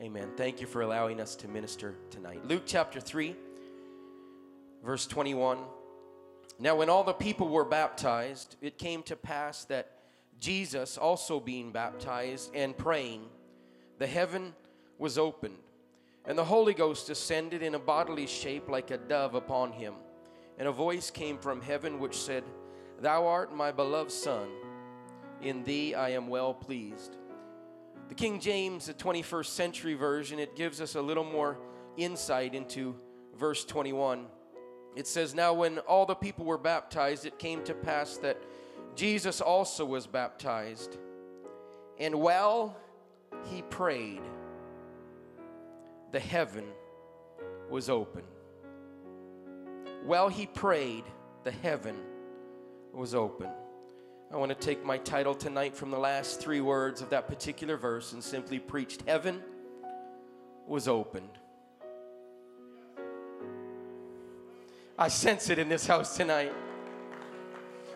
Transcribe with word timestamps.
Amen. 0.00 0.30
Thank 0.36 0.60
you 0.60 0.68
for 0.68 0.82
allowing 0.82 1.20
us 1.20 1.34
to 1.36 1.48
minister 1.48 1.96
tonight. 2.10 2.46
Luke 2.46 2.62
chapter 2.64 3.00
3, 3.00 3.34
verse 4.84 5.08
21. 5.08 5.58
Now, 6.60 6.76
when 6.76 6.88
all 6.88 7.02
the 7.02 7.12
people 7.12 7.48
were 7.48 7.64
baptized, 7.64 8.54
it 8.60 8.78
came 8.78 9.02
to 9.04 9.16
pass 9.16 9.64
that 9.64 9.90
Jesus, 10.38 10.98
also 10.98 11.40
being 11.40 11.72
baptized 11.72 12.54
and 12.54 12.78
praying, 12.78 13.22
the 13.98 14.06
heaven 14.06 14.54
was 14.98 15.18
opened, 15.18 15.58
and 16.24 16.38
the 16.38 16.44
Holy 16.44 16.74
Ghost 16.74 17.08
descended 17.08 17.64
in 17.64 17.74
a 17.74 17.80
bodily 17.80 18.28
shape 18.28 18.68
like 18.68 18.92
a 18.92 18.98
dove 18.98 19.34
upon 19.34 19.72
him. 19.72 19.94
And 20.60 20.68
a 20.68 20.72
voice 20.72 21.10
came 21.10 21.38
from 21.38 21.60
heaven 21.60 21.98
which 21.98 22.16
said, 22.16 22.44
Thou 23.00 23.26
art 23.26 23.52
my 23.52 23.72
beloved 23.72 24.12
Son, 24.12 24.48
in 25.42 25.64
thee 25.64 25.96
I 25.96 26.10
am 26.10 26.28
well 26.28 26.54
pleased. 26.54 27.16
The 28.08 28.14
King 28.14 28.40
James, 28.40 28.86
the 28.86 28.94
21st 28.94 29.46
century 29.46 29.94
version, 29.94 30.38
it 30.38 30.56
gives 30.56 30.80
us 30.80 30.94
a 30.94 31.02
little 31.02 31.24
more 31.24 31.58
insight 31.96 32.54
into 32.54 32.96
verse 33.36 33.64
21. 33.64 34.26
It 34.96 35.06
says, 35.06 35.34
Now 35.34 35.52
when 35.52 35.78
all 35.80 36.06
the 36.06 36.14
people 36.14 36.44
were 36.44 36.58
baptized, 36.58 37.26
it 37.26 37.38
came 37.38 37.62
to 37.64 37.74
pass 37.74 38.16
that 38.18 38.38
Jesus 38.94 39.40
also 39.40 39.84
was 39.84 40.06
baptized. 40.06 40.96
And 41.98 42.14
while 42.16 42.76
he 43.50 43.62
prayed, 43.62 44.22
the 46.10 46.20
heaven 46.20 46.64
was 47.68 47.90
open. 47.90 48.22
While 50.04 50.28
he 50.28 50.46
prayed, 50.46 51.04
the 51.44 51.50
heaven 51.50 51.96
was 52.92 53.14
open. 53.14 53.50
I 54.30 54.36
want 54.36 54.50
to 54.50 54.54
take 54.54 54.84
my 54.84 54.98
title 54.98 55.34
tonight 55.34 55.74
from 55.74 55.90
the 55.90 55.98
last 55.98 56.38
three 56.38 56.60
words 56.60 57.00
of 57.00 57.08
that 57.10 57.28
particular 57.28 57.78
verse 57.78 58.12
and 58.12 58.22
simply 58.22 58.58
preached 58.58 59.02
Heaven 59.06 59.42
was 60.66 60.86
opened. 60.86 61.30
I 64.98 65.08
sense 65.08 65.48
it 65.48 65.58
in 65.58 65.70
this 65.70 65.86
house 65.86 66.14
tonight. 66.14 66.52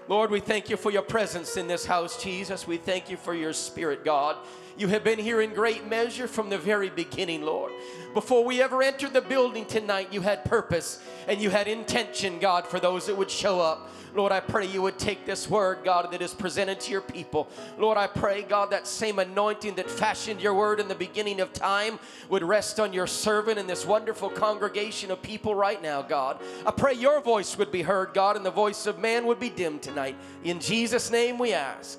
Lord, 0.08 0.30
we 0.30 0.40
thank 0.40 0.70
you 0.70 0.78
for 0.78 0.90
your 0.90 1.02
presence 1.02 1.58
in 1.58 1.66
this 1.68 1.84
house, 1.84 2.22
Jesus. 2.22 2.66
We 2.66 2.78
thank 2.78 3.10
you 3.10 3.18
for 3.18 3.34
your 3.34 3.52
spirit, 3.52 4.02
God. 4.02 4.36
You 4.76 4.88
have 4.88 5.04
been 5.04 5.18
here 5.18 5.40
in 5.40 5.52
great 5.52 5.86
measure 5.86 6.26
from 6.26 6.48
the 6.48 6.58
very 6.58 6.90
beginning, 6.90 7.42
Lord. 7.42 7.72
Before 8.14 8.44
we 8.44 8.62
ever 8.62 8.82
entered 8.82 9.12
the 9.12 9.20
building 9.20 9.64
tonight, 9.66 10.12
you 10.12 10.20
had 10.20 10.44
purpose 10.44 11.02
and 11.28 11.40
you 11.40 11.50
had 11.50 11.68
intention, 11.68 12.38
God, 12.38 12.66
for 12.66 12.80
those 12.80 13.06
that 13.06 13.16
would 13.16 13.30
show 13.30 13.60
up. 13.60 13.90
Lord, 14.14 14.32
I 14.32 14.40
pray 14.40 14.66
you 14.66 14.82
would 14.82 14.98
take 14.98 15.24
this 15.24 15.48
word, 15.48 15.78
God, 15.84 16.12
that 16.12 16.20
is 16.20 16.34
presented 16.34 16.80
to 16.80 16.90
your 16.90 17.00
people. 17.00 17.48
Lord, 17.78 17.96
I 17.96 18.06
pray, 18.06 18.42
God, 18.42 18.70
that 18.70 18.86
same 18.86 19.18
anointing 19.18 19.76
that 19.76 19.90
fashioned 19.90 20.42
your 20.42 20.52
word 20.52 20.80
in 20.80 20.88
the 20.88 20.94
beginning 20.94 21.40
of 21.40 21.52
time 21.54 21.98
would 22.28 22.42
rest 22.42 22.78
on 22.78 22.92
your 22.92 23.06
servant 23.06 23.58
and 23.58 23.68
this 23.68 23.86
wonderful 23.86 24.28
congregation 24.28 25.10
of 25.10 25.22
people 25.22 25.54
right 25.54 25.82
now, 25.82 26.02
God. 26.02 26.40
I 26.66 26.72
pray 26.72 26.92
your 26.92 27.22
voice 27.22 27.56
would 27.56 27.72
be 27.72 27.82
heard, 27.82 28.12
God, 28.12 28.36
and 28.36 28.44
the 28.44 28.50
voice 28.50 28.86
of 28.86 28.98
man 28.98 29.24
would 29.26 29.40
be 29.40 29.48
dimmed 29.48 29.82
tonight. 29.82 30.16
In 30.44 30.60
Jesus' 30.60 31.10
name 31.10 31.38
we 31.38 31.54
ask. 31.54 31.98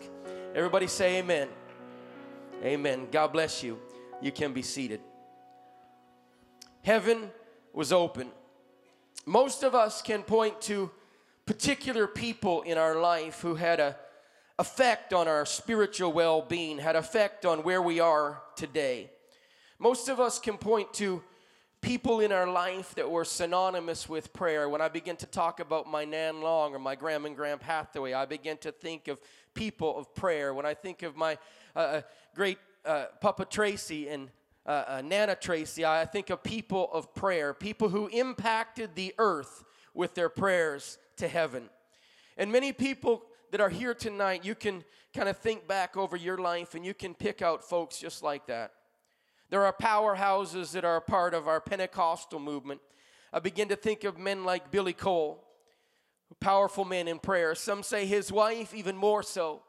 Everybody 0.53 0.85
say 0.85 1.17
amen. 1.17 1.47
Amen. 2.63 3.07
God 3.11 3.33
bless 3.33 3.61
you. 3.61 3.79
You 4.21 4.31
can 4.31 4.53
be 4.53 4.61
seated. 4.61 5.01
Heaven 6.81 7.29
was 7.73 7.91
open. 7.91 8.29
Most 9.25 9.63
of 9.63 9.75
us 9.75 10.01
can 10.01 10.21
point 10.21 10.61
to 10.61 10.89
particular 11.45 12.07
people 12.07 12.61
in 12.61 12.77
our 12.77 12.99
life 12.99 13.41
who 13.41 13.55
had 13.55 13.79
a 13.79 13.97
effect 14.59 15.13
on 15.13 15.27
our 15.27 15.45
spiritual 15.45 16.13
well-being, 16.13 16.77
had 16.77 16.95
effect 16.95 17.45
on 17.45 17.63
where 17.63 17.81
we 17.81 17.99
are 17.99 18.41
today. 18.55 19.09
Most 19.79 20.07
of 20.07 20.19
us 20.19 20.39
can 20.39 20.57
point 20.57 20.93
to 20.93 21.23
people 21.83 22.21
in 22.21 22.31
our 22.31 22.47
life 22.47 22.95
that 22.95 23.11
were 23.11 23.25
synonymous 23.25 24.07
with 24.07 24.31
prayer. 24.31 24.69
When 24.69 24.79
I 24.79 24.87
begin 24.87 25.17
to 25.17 25.25
talk 25.25 25.59
about 25.59 25.85
my 25.85 26.05
Nan 26.05 26.41
Long 26.41 26.73
or 26.73 26.79
my 26.79 26.95
Graham 26.95 27.25
and 27.25 27.35
Graham 27.35 27.59
Hathaway, 27.59 28.13
I 28.13 28.25
begin 28.25 28.55
to 28.59 28.71
think 28.71 29.09
of 29.09 29.19
people 29.53 29.97
of 29.97 30.15
prayer. 30.15 30.53
When 30.53 30.65
I 30.65 30.73
think 30.73 31.03
of 31.03 31.17
my 31.17 31.37
uh, 31.75 31.79
uh 31.79 32.01
great 32.33 32.57
uh, 32.85 33.07
Papa 33.19 33.43
Tracy 33.43 34.07
and 34.07 34.29
uh, 34.65 34.83
uh, 34.87 35.01
Nana 35.03 35.35
Tracy, 35.35 35.85
I 35.85 36.05
think 36.05 36.29
of 36.29 36.41
people 36.41 36.89
of 36.93 37.13
prayer, 37.13 37.53
people 37.53 37.89
who 37.89 38.07
impacted 38.07 38.95
the 38.95 39.13
earth 39.17 39.65
with 39.93 40.15
their 40.15 40.29
prayers 40.29 40.97
to 41.17 41.27
heaven. 41.27 41.69
And 42.37 42.49
many 42.49 42.71
people 42.71 43.23
that 43.51 43.59
are 43.59 43.69
here 43.69 43.93
tonight, 43.93 44.45
you 44.45 44.55
can 44.55 44.85
kind 45.13 45.27
of 45.27 45.37
think 45.37 45.67
back 45.67 45.97
over 45.97 46.15
your 46.15 46.37
life 46.37 46.75
and 46.75 46.85
you 46.85 46.93
can 46.93 47.13
pick 47.13 47.41
out 47.41 47.61
folks 47.61 47.99
just 47.99 48.23
like 48.23 48.47
that. 48.47 48.71
There 49.53 49.67
are 49.67 49.71
powerhouses 49.71 50.71
that 50.71 50.83
are 50.83 50.95
a 50.95 51.01
part 51.01 51.35
of 51.35 51.47
our 51.47 51.61
Pentecostal 51.61 52.39
movement. 52.39 52.81
I 53.31 53.37
begin 53.37 53.67
to 53.67 53.75
think 53.75 54.03
of 54.03 54.17
men 54.17 54.45
like 54.45 54.71
Billy 54.71 54.93
Cole, 54.93 55.43
powerful 56.39 56.85
men 56.85 57.07
in 57.07 57.19
prayer. 57.19 57.53
Some 57.53 57.83
say 57.83 58.07
his 58.07 58.31
wife, 58.31 58.73
even 58.73 58.97
more 58.97 59.21
so. 59.21 59.61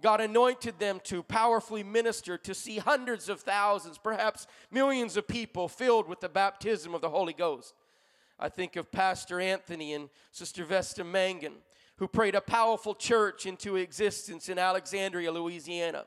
God 0.00 0.20
anointed 0.20 0.78
them 0.78 1.00
to 1.06 1.24
powerfully 1.24 1.82
minister, 1.82 2.38
to 2.38 2.54
see 2.54 2.78
hundreds 2.78 3.28
of 3.28 3.40
thousands, 3.40 3.98
perhaps 3.98 4.46
millions 4.70 5.16
of 5.16 5.26
people 5.26 5.66
filled 5.66 6.06
with 6.06 6.20
the 6.20 6.28
baptism 6.28 6.94
of 6.94 7.00
the 7.00 7.10
Holy 7.10 7.32
Ghost. 7.32 7.74
I 8.38 8.48
think 8.48 8.76
of 8.76 8.92
Pastor 8.92 9.40
Anthony 9.40 9.94
and 9.94 10.10
Sister 10.30 10.64
Vesta 10.64 11.02
Mangun, 11.02 11.54
who 11.96 12.06
prayed 12.06 12.36
a 12.36 12.40
powerful 12.40 12.94
church 12.94 13.46
into 13.46 13.74
existence 13.74 14.48
in 14.48 14.60
Alexandria, 14.60 15.32
Louisiana. 15.32 16.04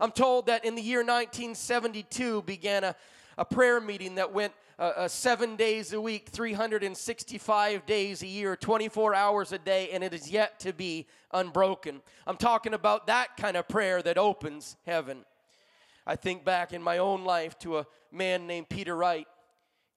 I'm 0.00 0.12
told 0.12 0.46
that 0.46 0.64
in 0.64 0.74
the 0.76 0.82
year 0.82 1.00
1972 1.00 2.42
began 2.42 2.84
a, 2.84 2.96
a 3.36 3.44
prayer 3.44 3.80
meeting 3.80 4.14
that 4.14 4.32
went 4.32 4.54
uh, 4.78 4.92
uh, 4.96 5.08
seven 5.08 5.56
days 5.56 5.92
a 5.92 6.00
week, 6.00 6.30
365 6.30 7.84
days 7.84 8.22
a 8.22 8.26
year, 8.26 8.56
24 8.56 9.14
hours 9.14 9.52
a 9.52 9.58
day, 9.58 9.90
and 9.92 10.02
it 10.02 10.14
is 10.14 10.30
yet 10.30 10.58
to 10.60 10.72
be 10.72 11.06
unbroken. 11.32 12.00
I'm 12.26 12.38
talking 12.38 12.72
about 12.72 13.08
that 13.08 13.36
kind 13.36 13.58
of 13.58 13.68
prayer 13.68 14.00
that 14.00 14.16
opens 14.16 14.76
heaven. 14.86 15.26
I 16.06 16.16
think 16.16 16.46
back 16.46 16.72
in 16.72 16.82
my 16.82 16.96
own 16.96 17.24
life 17.24 17.58
to 17.58 17.76
a 17.76 17.86
man 18.10 18.46
named 18.46 18.70
Peter 18.70 18.96
Wright 18.96 19.28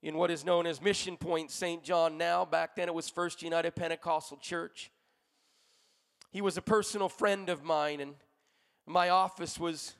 in 0.02 0.18
what 0.18 0.30
is 0.30 0.44
known 0.44 0.66
as 0.66 0.82
Mission 0.82 1.16
Point 1.16 1.50
St. 1.50 1.82
John 1.82 2.18
now. 2.18 2.44
Back 2.44 2.76
then 2.76 2.88
it 2.88 2.94
was 2.94 3.08
First 3.08 3.42
United 3.42 3.74
Pentecostal 3.74 4.36
Church. 4.36 4.90
He 6.30 6.42
was 6.42 6.58
a 6.58 6.62
personal 6.62 7.08
friend 7.08 7.48
of 7.48 7.64
mine, 7.64 8.00
and 8.00 8.16
my 8.86 9.08
office 9.08 9.58
was 9.58 9.94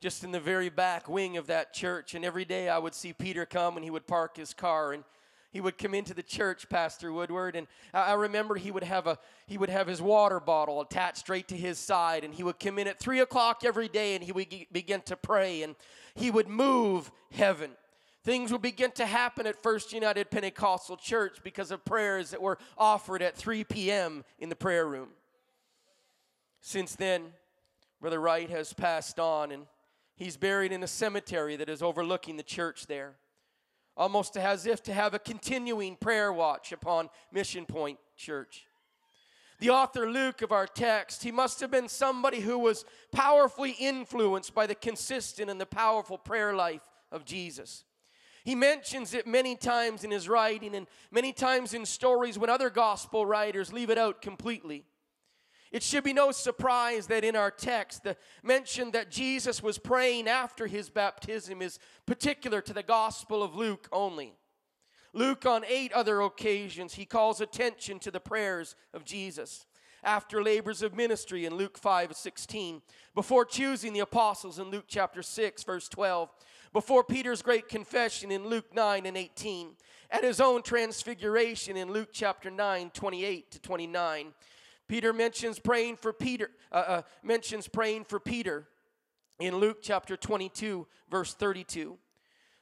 just 0.00 0.24
in 0.24 0.32
the 0.32 0.40
very 0.40 0.68
back 0.68 1.08
wing 1.08 1.36
of 1.36 1.46
that 1.46 1.72
church. 1.72 2.14
And 2.14 2.24
every 2.24 2.44
day 2.44 2.68
I 2.68 2.78
would 2.78 2.94
see 2.94 3.12
Peter 3.12 3.46
come 3.46 3.76
and 3.76 3.84
he 3.84 3.90
would 3.90 4.06
park 4.06 4.36
his 4.36 4.52
car 4.52 4.92
and 4.92 5.04
he 5.50 5.60
would 5.60 5.78
come 5.78 5.94
into 5.94 6.14
the 6.14 6.22
church 6.22 6.68
pastor 6.68 7.12
woodward 7.12 7.54
and 7.54 7.68
i 7.92 8.14
remember 8.14 8.56
he 8.56 8.72
would 8.72 8.82
have 8.82 9.06
a 9.06 9.16
he 9.46 9.56
would 9.56 9.68
have 9.68 9.86
his 9.86 10.02
water 10.02 10.40
bottle 10.40 10.80
attached 10.80 11.18
straight 11.18 11.46
to 11.46 11.56
his 11.56 11.78
side 11.78 12.24
and 12.24 12.34
he 12.34 12.42
would 12.42 12.58
come 12.58 12.76
in 12.76 12.88
at 12.88 12.98
three 12.98 13.20
o'clock 13.20 13.62
every 13.64 13.86
day 13.86 14.16
and 14.16 14.24
he 14.24 14.32
would 14.32 14.48
begin 14.72 15.00
to 15.02 15.14
pray 15.14 15.62
and 15.62 15.76
he 16.16 16.28
would 16.28 16.48
move 16.48 17.12
heaven 17.30 17.70
Things 18.24 18.50
would 18.52 18.62
begin 18.62 18.90
to 18.92 19.04
happen 19.04 19.46
at 19.46 19.62
First 19.62 19.92
United 19.92 20.30
Pentecostal 20.30 20.96
Church 20.96 21.40
because 21.44 21.70
of 21.70 21.84
prayers 21.84 22.30
that 22.30 22.40
were 22.40 22.56
offered 22.78 23.20
at 23.20 23.36
3 23.36 23.64
p.m. 23.64 24.24
in 24.38 24.48
the 24.48 24.56
prayer 24.56 24.88
room. 24.88 25.08
Since 26.62 26.96
then, 26.96 27.34
Brother 28.04 28.20
Wright 28.20 28.50
has 28.50 28.74
passed 28.74 29.18
on 29.18 29.50
and 29.50 29.64
he's 30.14 30.36
buried 30.36 30.72
in 30.72 30.82
a 30.82 30.86
cemetery 30.86 31.56
that 31.56 31.70
is 31.70 31.82
overlooking 31.82 32.36
the 32.36 32.42
church 32.42 32.86
there. 32.86 33.14
Almost 33.96 34.36
as 34.36 34.66
if 34.66 34.82
to 34.82 34.92
have 34.92 35.14
a 35.14 35.18
continuing 35.18 35.96
prayer 35.96 36.30
watch 36.30 36.70
upon 36.70 37.08
Mission 37.32 37.64
Point 37.64 37.98
Church. 38.14 38.66
The 39.58 39.70
author 39.70 40.06
Luke 40.06 40.42
of 40.42 40.52
our 40.52 40.66
text, 40.66 41.24
he 41.24 41.32
must 41.32 41.60
have 41.60 41.70
been 41.70 41.88
somebody 41.88 42.40
who 42.40 42.58
was 42.58 42.84
powerfully 43.10 43.74
influenced 43.80 44.54
by 44.54 44.66
the 44.66 44.74
consistent 44.74 45.48
and 45.48 45.58
the 45.58 45.64
powerful 45.64 46.18
prayer 46.18 46.54
life 46.54 46.86
of 47.10 47.24
Jesus. 47.24 47.84
He 48.44 48.54
mentions 48.54 49.14
it 49.14 49.26
many 49.26 49.56
times 49.56 50.04
in 50.04 50.10
his 50.10 50.28
writing 50.28 50.74
and 50.74 50.88
many 51.10 51.32
times 51.32 51.72
in 51.72 51.86
stories 51.86 52.38
when 52.38 52.50
other 52.50 52.68
gospel 52.68 53.24
writers 53.24 53.72
leave 53.72 53.88
it 53.88 53.96
out 53.96 54.20
completely. 54.20 54.84
It 55.74 55.82
should 55.82 56.04
be 56.04 56.12
no 56.12 56.30
surprise 56.30 57.08
that 57.08 57.24
in 57.24 57.34
our 57.34 57.50
text, 57.50 58.04
the 58.04 58.16
mention 58.44 58.92
that 58.92 59.10
Jesus 59.10 59.60
was 59.60 59.76
praying 59.76 60.28
after 60.28 60.68
his 60.68 60.88
baptism 60.88 61.60
is 61.60 61.80
particular 62.06 62.60
to 62.60 62.72
the 62.72 62.84
Gospel 62.84 63.42
of 63.42 63.56
Luke 63.56 63.88
only. 63.90 64.34
Luke, 65.12 65.44
on 65.44 65.64
eight 65.66 65.92
other 65.92 66.20
occasions, 66.20 66.94
he 66.94 67.04
calls 67.04 67.40
attention 67.40 67.98
to 67.98 68.12
the 68.12 68.20
prayers 68.20 68.76
of 68.92 69.04
Jesus 69.04 69.66
after 70.04 70.44
labors 70.44 70.80
of 70.80 70.94
ministry 70.94 71.44
in 71.44 71.56
Luke 71.56 71.76
5 71.76 72.14
16, 72.14 72.80
before 73.16 73.44
choosing 73.44 73.92
the 73.92 73.98
apostles 73.98 74.60
in 74.60 74.70
Luke 74.70 74.84
chapter 74.86 75.24
6, 75.24 75.64
verse 75.64 75.88
12, 75.88 76.30
before 76.72 77.02
Peter's 77.02 77.42
great 77.42 77.68
confession 77.68 78.30
in 78.30 78.46
Luke 78.46 78.72
9 78.72 79.06
and 79.06 79.16
18, 79.16 79.70
at 80.12 80.22
his 80.22 80.40
own 80.40 80.62
transfiguration 80.62 81.76
in 81.76 81.90
Luke 81.90 82.10
chapter 82.12 82.48
9, 82.48 82.90
28 82.90 83.50
to 83.50 83.58
29. 83.60 84.32
Peter 84.88 85.12
mentions 85.12 85.58
praying 85.58 85.96
for 85.96 86.12
Peter, 86.12 86.50
uh, 86.70 86.74
uh, 86.74 87.02
mentions 87.22 87.68
praying 87.68 88.04
for 88.04 88.20
Peter 88.20 88.68
in 89.40 89.56
Luke 89.56 89.78
chapter 89.82 90.16
22, 90.16 90.86
verse 91.10 91.34
32. 91.34 91.96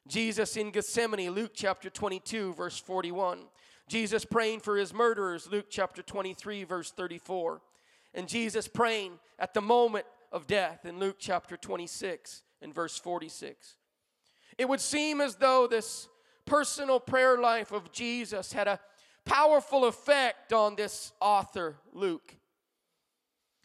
Jesus 0.07 0.57
in 0.57 0.71
Gethsemane, 0.71 1.31
Luke 1.31 1.53
chapter 1.55 1.91
22, 1.91 2.55
verse 2.55 2.79
41. 2.79 3.41
Jesus 3.89 4.25
praying 4.25 4.61
for 4.61 4.77
his 4.77 4.95
murderers, 4.95 5.49
Luke 5.51 5.67
chapter 5.69 6.03
23, 6.03 6.65
verse 6.65 6.91
34. 6.93 7.61
And 8.15 8.29
Jesus 8.29 8.69
praying 8.69 9.19
at 9.39 9.55
the 9.55 9.61
moment 9.61 10.07
of 10.31 10.47
death 10.47 10.85
in 10.85 10.99
Luke 10.99 11.17
chapter 11.19 11.57
26 11.57 12.43
and 12.61 12.75
verse 12.75 12.99
46. 12.99 13.77
It 14.59 14.69
would 14.69 14.81
seem 14.81 15.21
as 15.21 15.37
though 15.37 15.67
this 15.67 16.09
personal 16.45 17.01
prayer 17.01 17.39
life 17.39 17.73
of 17.73 17.93
Jesus 17.93 18.53
had 18.53 18.69
a 18.69 18.81
powerful 19.25 19.85
effect 19.85 20.53
on 20.53 20.77
this 20.77 21.13
author, 21.21 21.77
Luke. 21.93 22.37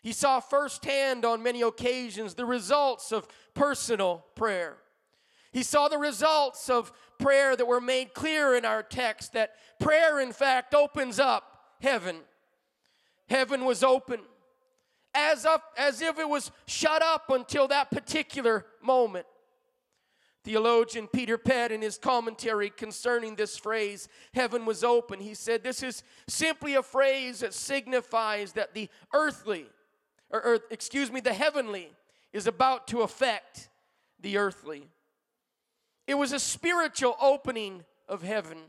He 0.02 0.14
saw 0.14 0.40
firsthand 0.40 1.26
on 1.26 1.44
many 1.44 1.62
occasions 1.62 2.34
the 2.34 2.46
results 2.46 3.12
of 3.12 3.28
personal 3.54 4.26
prayer. 4.36 4.78
He 5.52 5.64
saw 5.64 5.88
the 5.88 5.98
results 5.98 6.70
of 6.70 6.92
prayer 7.18 7.56
that 7.56 7.66
were 7.66 7.82
made 7.82 8.14
clear 8.14 8.56
in 8.56 8.64
our 8.64 8.84
text 8.84 9.34
that 9.34 9.56
prayer, 9.80 10.20
in 10.20 10.32
fact, 10.32 10.74
opens 10.74 11.20
up 11.20 11.62
heaven. 11.82 12.18
Heaven 13.28 13.66
was 13.66 13.84
open 13.84 14.22
as, 15.14 15.46
up, 15.46 15.74
as 15.78 16.02
if 16.02 16.20
it 16.20 16.30
was 16.30 16.52
shut 16.68 17.02
up 17.02 17.30
until 17.30 17.68
that 17.70 17.90
particular 17.92 18.66
moment. 18.82 19.26
Theologian 20.48 21.10
Peter 21.10 21.38
Pett, 21.38 21.74
in 21.74 21.82
his 21.82 21.98
commentary 21.98 22.70
concerning 22.70 23.36
this 23.36 23.58
phrase, 23.58 24.08
heaven 24.34 24.66
was 24.66 24.82
open, 24.82 25.20
he 25.20 25.34
said, 25.34 25.62
This 25.62 25.84
is 25.84 26.04
simply 26.30 26.76
a 26.76 26.82
phrase 26.82 27.42
that 27.42 27.54
signifies 27.54 28.54
that 28.54 28.74
the 28.74 28.88
earthly, 29.14 29.66
or, 30.30 30.42
or 30.42 30.60
excuse 30.72 31.12
me, 31.12 31.20
the 31.20 31.34
heavenly 31.34 31.92
is 32.32 32.48
about 32.48 32.88
to 32.88 33.02
affect 33.02 33.68
the 34.22 34.38
earthly. 34.38 34.88
It 36.08 36.18
was 36.18 36.32
a 36.32 36.40
spiritual 36.40 37.18
opening 37.20 37.84
of 38.08 38.24
heaven. 38.24 38.60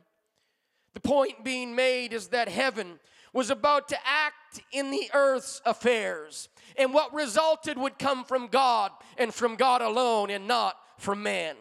The 0.95 1.01
point 1.01 1.45
being 1.45 1.77
made 1.77 2.13
is 2.13 2.27
that 2.29 2.49
heaven 2.49 2.99
was 3.33 3.51
about 3.51 3.87
to 3.91 3.99
act 4.05 4.63
in 4.73 4.91
the 4.91 5.09
earth's 5.15 5.63
affairs, 5.65 6.49
and 6.77 6.93
what 6.93 7.15
resulted 7.15 7.79
would 7.79 8.01
come 8.01 8.25
from 8.25 8.49
God 8.49 8.91
and 9.17 9.33
from 9.33 9.55
God 9.55 9.81
alone 9.81 10.31
and 10.31 10.49
not 10.49 10.77
from 10.97 11.23
man 11.23 11.55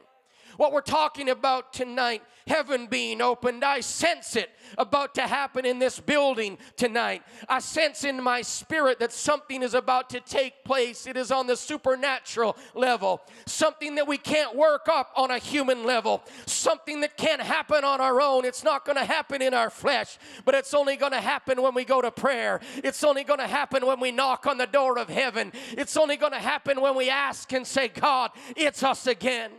what 0.58 0.74
we're 0.74 0.82
talking 0.82 1.30
about 1.30 1.72
tonight, 1.72 2.22
heaven 2.46 2.88
being 2.88 3.22
opened. 3.22 3.64
I 3.64 3.80
sense 3.80 4.36
it 4.36 4.50
about 4.78 5.16
to 5.16 5.22
happen 5.22 5.66
in 5.66 5.80
this 5.80 6.00
building 6.00 6.58
tonight. 6.76 7.24
I 7.48 7.60
sense 7.60 8.04
in 8.04 8.22
my 8.22 8.42
spirit 8.42 9.00
that 9.00 9.14
something 9.14 9.64
is 9.64 9.74
about 9.74 10.10
to 10.12 10.20
take 10.20 10.64
place. 10.64 11.08
It 11.08 11.16
is 11.16 11.32
on 11.32 11.48
the 11.48 11.56
supernatural 11.56 12.58
level, 12.74 13.22
something 13.46 13.96
that 13.96 14.08
we 14.08 14.18
can't 14.18 14.56
work 14.56 14.88
up 14.90 15.12
on 15.16 15.32
a 15.32 15.38
human 15.38 15.86
level, 15.86 16.24
something 16.46 17.02
that 17.02 17.18
can't 17.18 17.42
happen 17.42 17.84
on 17.84 18.02
our 18.02 18.20
own. 18.20 18.46
It's 18.46 18.64
not 18.64 18.86
going 18.86 18.98
to 18.98 19.06
happen 19.06 19.42
in 19.42 19.54
our 19.54 19.70
flesh, 19.70 20.18
but 20.46 20.56
it's 20.56 20.74
only 20.74 20.96
going 20.96 21.12
to 21.14 21.22
happen 21.22 21.62
when 21.62 21.74
we 21.74 21.86
go 21.86 22.02
to 22.02 22.12
prayer. 22.12 22.60
It's 22.84 23.04
only 23.04 23.24
going 23.24 23.40
to 23.40 23.48
happen 23.48 23.86
when 23.86 24.00
we 24.00 24.12
knock 24.12 24.48
on 24.48 24.58
the 24.58 24.66
door 24.66 24.98
of 24.98 25.10
heaven. 25.10 25.52
It's 25.72 25.96
only 25.96 26.18
going 26.18 26.34
to 26.34 26.40
happen 26.40 26.82
when 26.82 26.96
we 26.96 27.10
ask 27.10 27.52
and 27.54 27.66
say, 27.66 27.88
God, 27.88 28.32
it's 28.56 28.84
us 28.84 29.08
again. 29.08 29.52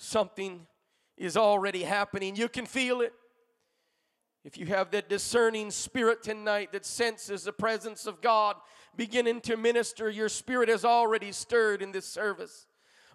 Something 0.00 0.66
is 1.16 1.36
already 1.36 1.82
happening. 1.82 2.34
You 2.34 2.48
can 2.48 2.66
feel 2.66 3.02
it. 3.02 3.12
If 4.42 4.56
you 4.56 4.64
have 4.66 4.90
that 4.92 5.10
discerning 5.10 5.70
spirit 5.70 6.22
tonight 6.22 6.72
that 6.72 6.86
senses 6.86 7.44
the 7.44 7.52
presence 7.52 8.06
of 8.06 8.22
God 8.22 8.56
beginning 8.96 9.42
to 9.42 9.58
minister, 9.58 10.08
your 10.08 10.30
spirit 10.30 10.70
has 10.70 10.84
already 10.84 11.30
stirred 11.30 11.82
in 11.82 11.92
this 11.92 12.06
service. 12.06 12.66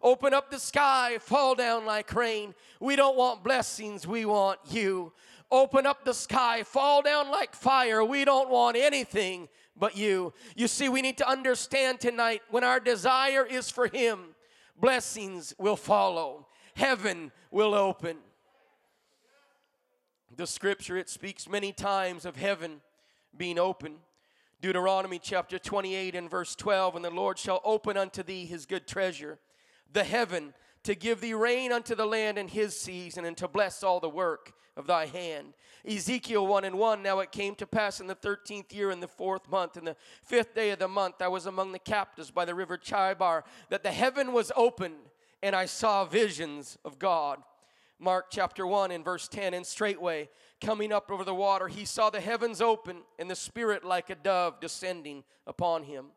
Open 0.03 0.35
up 0.35 0.51
the 0.51 0.59
sky, 0.59 1.17
fall 1.19 1.55
down 1.55 1.87
like 1.87 2.13
rain. 2.13 2.53
We 2.79 2.95
don't 2.95 3.17
want 3.17 3.43
blessings, 3.43 4.05
we 4.05 4.25
want 4.25 4.59
you. 4.69 5.11
Open 5.49 5.87
up 5.87 6.05
the 6.05 6.13
sky, 6.13 6.61
fall 6.61 7.01
down 7.01 7.31
like 7.31 7.55
fire. 7.55 8.05
We 8.05 8.23
don't 8.23 8.49
want 8.49 8.77
anything 8.77 9.49
but 9.75 9.97
you. 9.97 10.33
You 10.55 10.67
see, 10.67 10.89
we 10.89 11.01
need 11.01 11.17
to 11.17 11.27
understand 11.27 11.99
tonight 11.99 12.43
when 12.51 12.63
our 12.63 12.79
desire 12.79 13.45
is 13.45 13.71
for 13.71 13.87
Him, 13.87 14.35
blessings 14.79 15.55
will 15.57 15.75
follow 15.75 16.47
heaven 16.75 17.31
will 17.51 17.73
open. 17.73 18.17
The 20.35 20.47
scripture, 20.47 20.97
it 20.97 21.09
speaks 21.09 21.49
many 21.49 21.71
times 21.71 22.25
of 22.25 22.35
heaven 22.35 22.81
being 23.35 23.57
open. 23.57 23.95
Deuteronomy 24.61 25.19
chapter 25.19 25.57
28 25.57 26.15
and 26.15 26.29
verse 26.29 26.55
12, 26.55 26.97
and 26.97 27.05
the 27.05 27.09
Lord 27.09 27.37
shall 27.37 27.61
open 27.63 27.97
unto 27.97 28.23
thee 28.23 28.45
his 28.45 28.65
good 28.65 28.87
treasure, 28.87 29.39
the 29.91 30.03
heaven, 30.03 30.53
to 30.83 30.95
give 30.95 31.21
thee 31.21 31.33
rain 31.33 31.71
unto 31.71 31.95
the 31.95 32.05
land 32.05 32.37
in 32.37 32.47
his 32.47 32.79
season, 32.79 33.25
and 33.25 33.37
to 33.37 33.47
bless 33.47 33.83
all 33.83 33.99
the 33.99 34.09
work 34.09 34.53
of 34.75 34.87
thy 34.87 35.05
hand. 35.05 35.53
Ezekiel 35.87 36.45
1 36.45 36.65
and 36.65 36.77
1 36.77 37.01
Now 37.01 37.19
it 37.19 37.31
came 37.31 37.55
to 37.55 37.67
pass 37.67 37.99
in 37.99 38.07
the 38.07 38.15
thirteenth 38.15 38.73
year, 38.73 38.91
in 38.91 38.99
the 38.99 39.07
fourth 39.07 39.49
month, 39.49 39.77
in 39.77 39.85
the 39.85 39.95
fifth 40.23 40.53
day 40.55 40.71
of 40.71 40.79
the 40.79 40.87
month, 40.87 41.21
I 41.21 41.27
was 41.27 41.45
among 41.45 41.71
the 41.71 41.79
captives 41.79 42.31
by 42.31 42.45
the 42.45 42.55
river 42.55 42.77
Chebar, 42.77 43.43
that 43.69 43.83
the 43.83 43.91
heaven 43.91 44.33
was 44.33 44.51
opened 44.55 44.95
and 45.45 45.55
I 45.55 45.67
saw 45.67 46.05
visions 46.05 46.75
of 46.83 46.97
God. 46.97 47.37
Mark 47.99 48.31
chapter 48.31 48.65
1 48.65 48.89
and 48.89 49.05
verse 49.05 49.27
10 49.27 49.53
and 49.53 49.63
straightway 49.63 50.27
coming 50.59 50.91
up 50.91 51.11
over 51.11 51.23
the 51.23 51.35
water 51.35 51.67
he 51.67 51.85
saw 51.85 52.09
the 52.09 52.19
heavens 52.19 52.61
open 52.61 52.97
and 53.19 53.29
the 53.29 53.35
spirit 53.35 53.85
like 53.85 54.09
a 54.09 54.15
dove 54.15 54.59
descending 54.59 55.23
upon 55.47 55.83
him 55.83 56.07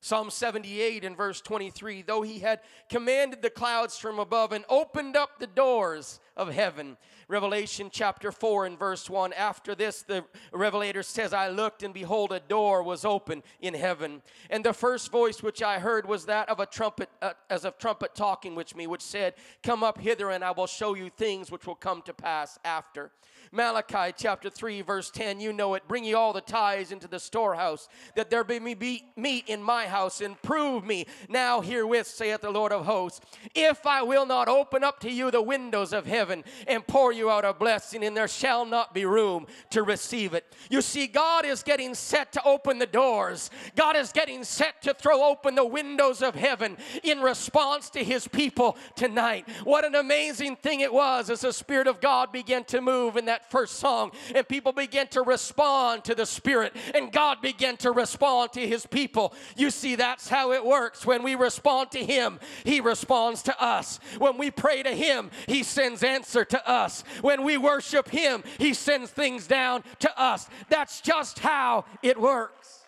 Psalm 0.00 0.30
78 0.30 1.04
and 1.04 1.16
verse 1.16 1.40
23 1.40 2.02
though 2.02 2.20
he 2.20 2.40
had 2.40 2.60
commanded 2.90 3.40
the 3.40 3.48
clouds 3.48 3.96
from 3.96 4.18
above 4.18 4.52
and 4.52 4.64
opened 4.68 5.16
up 5.16 5.38
the 5.38 5.46
doors 5.46 6.20
of 6.40 6.54
heaven. 6.54 6.96
Revelation 7.28 7.90
chapter 7.92 8.32
4 8.32 8.64
and 8.64 8.78
verse 8.78 9.10
1 9.10 9.34
after 9.34 9.74
this 9.74 10.00
the 10.02 10.24
revelator 10.52 11.02
says 11.02 11.34
I 11.34 11.48
looked 11.50 11.82
and 11.82 11.92
behold 11.92 12.32
a 12.32 12.40
door 12.40 12.82
was 12.82 13.04
open 13.04 13.42
in 13.60 13.74
heaven 13.74 14.22
and 14.48 14.64
the 14.64 14.72
first 14.72 15.12
voice 15.12 15.42
which 15.42 15.62
I 15.62 15.78
heard 15.78 16.08
was 16.08 16.24
that 16.26 16.48
of 16.48 16.58
a 16.58 16.66
trumpet 16.66 17.10
uh, 17.20 17.34
as 17.50 17.66
of 17.66 17.76
trumpet 17.76 18.14
talking 18.14 18.54
with 18.54 18.74
me 18.74 18.86
which 18.86 19.02
said 19.02 19.34
come 19.62 19.84
up 19.84 20.00
hither 20.00 20.30
and 20.30 20.42
I 20.42 20.50
will 20.52 20.66
show 20.66 20.94
you 20.94 21.10
things 21.10 21.52
which 21.52 21.66
will 21.66 21.76
come 21.76 22.00
to 22.02 22.14
pass 22.14 22.58
after. 22.64 23.12
Malachi 23.52 24.14
chapter 24.16 24.48
3, 24.48 24.82
verse 24.82 25.10
10, 25.10 25.40
you 25.40 25.52
know 25.52 25.74
it. 25.74 25.88
Bring 25.88 26.04
ye 26.04 26.14
all 26.14 26.32
the 26.32 26.40
tithes 26.40 26.92
into 26.92 27.08
the 27.08 27.18
storehouse, 27.18 27.88
that 28.14 28.30
there 28.30 28.44
be 28.44 28.60
meat 28.60 29.44
in 29.48 29.60
my 29.60 29.88
house, 29.88 30.20
and 30.20 30.40
prove 30.40 30.84
me 30.84 31.06
now 31.28 31.60
herewith, 31.60 32.06
saith 32.06 32.42
the 32.42 32.50
Lord 32.50 32.70
of 32.70 32.86
hosts, 32.86 33.20
if 33.56 33.86
I 33.86 34.02
will 34.02 34.24
not 34.24 34.46
open 34.46 34.84
up 34.84 35.00
to 35.00 35.10
you 35.10 35.32
the 35.32 35.42
windows 35.42 35.92
of 35.92 36.06
heaven 36.06 36.29
and 36.30 36.86
pour 36.86 37.12
you 37.12 37.28
out 37.30 37.44
a 37.44 37.52
blessing, 37.52 38.04
and 38.04 38.16
there 38.16 38.28
shall 38.28 38.64
not 38.64 38.94
be 38.94 39.04
room 39.04 39.46
to 39.70 39.82
receive 39.82 40.32
it. 40.32 40.54
You 40.70 40.80
see, 40.80 41.06
God 41.06 41.44
is 41.44 41.62
getting 41.62 41.94
set 41.94 42.32
to 42.32 42.44
open 42.44 42.78
the 42.78 42.86
doors, 42.86 43.50
God 43.74 43.96
is 43.96 44.12
getting 44.12 44.44
set 44.44 44.82
to 44.82 44.94
throw 44.94 45.24
open 45.24 45.54
the 45.54 45.66
windows 45.66 46.22
of 46.22 46.34
heaven 46.34 46.76
in 47.02 47.20
response 47.20 47.90
to 47.90 48.04
his 48.04 48.28
people 48.28 48.76
tonight. 48.94 49.48
What 49.64 49.84
an 49.84 49.96
amazing 49.96 50.56
thing 50.56 50.80
it 50.80 50.92
was 50.92 51.30
as 51.30 51.40
the 51.40 51.52
Spirit 51.52 51.88
of 51.88 52.00
God 52.00 52.30
began 52.30 52.64
to 52.64 52.80
move 52.80 53.16
in 53.16 53.24
that 53.26 53.40
that 53.40 53.50
first 53.50 53.76
song, 53.76 54.12
and 54.34 54.46
people 54.46 54.72
began 54.72 55.06
to 55.08 55.22
respond 55.22 56.04
to 56.04 56.14
the 56.14 56.26
Spirit, 56.26 56.74
and 56.94 57.12
God 57.12 57.40
began 57.40 57.76
to 57.78 57.90
respond 57.92 58.52
to 58.52 58.66
His 58.66 58.86
people. 58.86 59.34
You 59.56 59.70
see, 59.70 59.96
that's 59.96 60.28
how 60.28 60.52
it 60.52 60.64
works. 60.64 61.06
When 61.06 61.22
we 61.22 61.34
respond 61.34 61.90
to 61.92 62.04
Him, 62.04 62.38
He 62.64 62.80
responds 62.80 63.42
to 63.44 63.62
us. 63.62 63.98
When 64.18 64.36
we 64.36 64.50
pray 64.50 64.82
to 64.82 64.94
Him, 64.94 65.30
He 65.46 65.62
sends 65.62 66.02
answer 66.10 66.44
to 66.44 66.68
us. 66.68 67.04
When 67.20 67.44
we 67.44 67.56
worship 67.56 68.08
Him, 68.08 68.42
He 68.58 68.74
sends 68.74 69.10
things 69.10 69.46
down 69.46 69.84
to 70.00 70.20
us. 70.20 70.48
That's 70.68 71.00
just 71.00 71.38
how 71.38 71.84
it 72.02 72.20
works. 72.20 72.84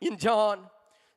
In 0.00 0.18
John 0.18 0.60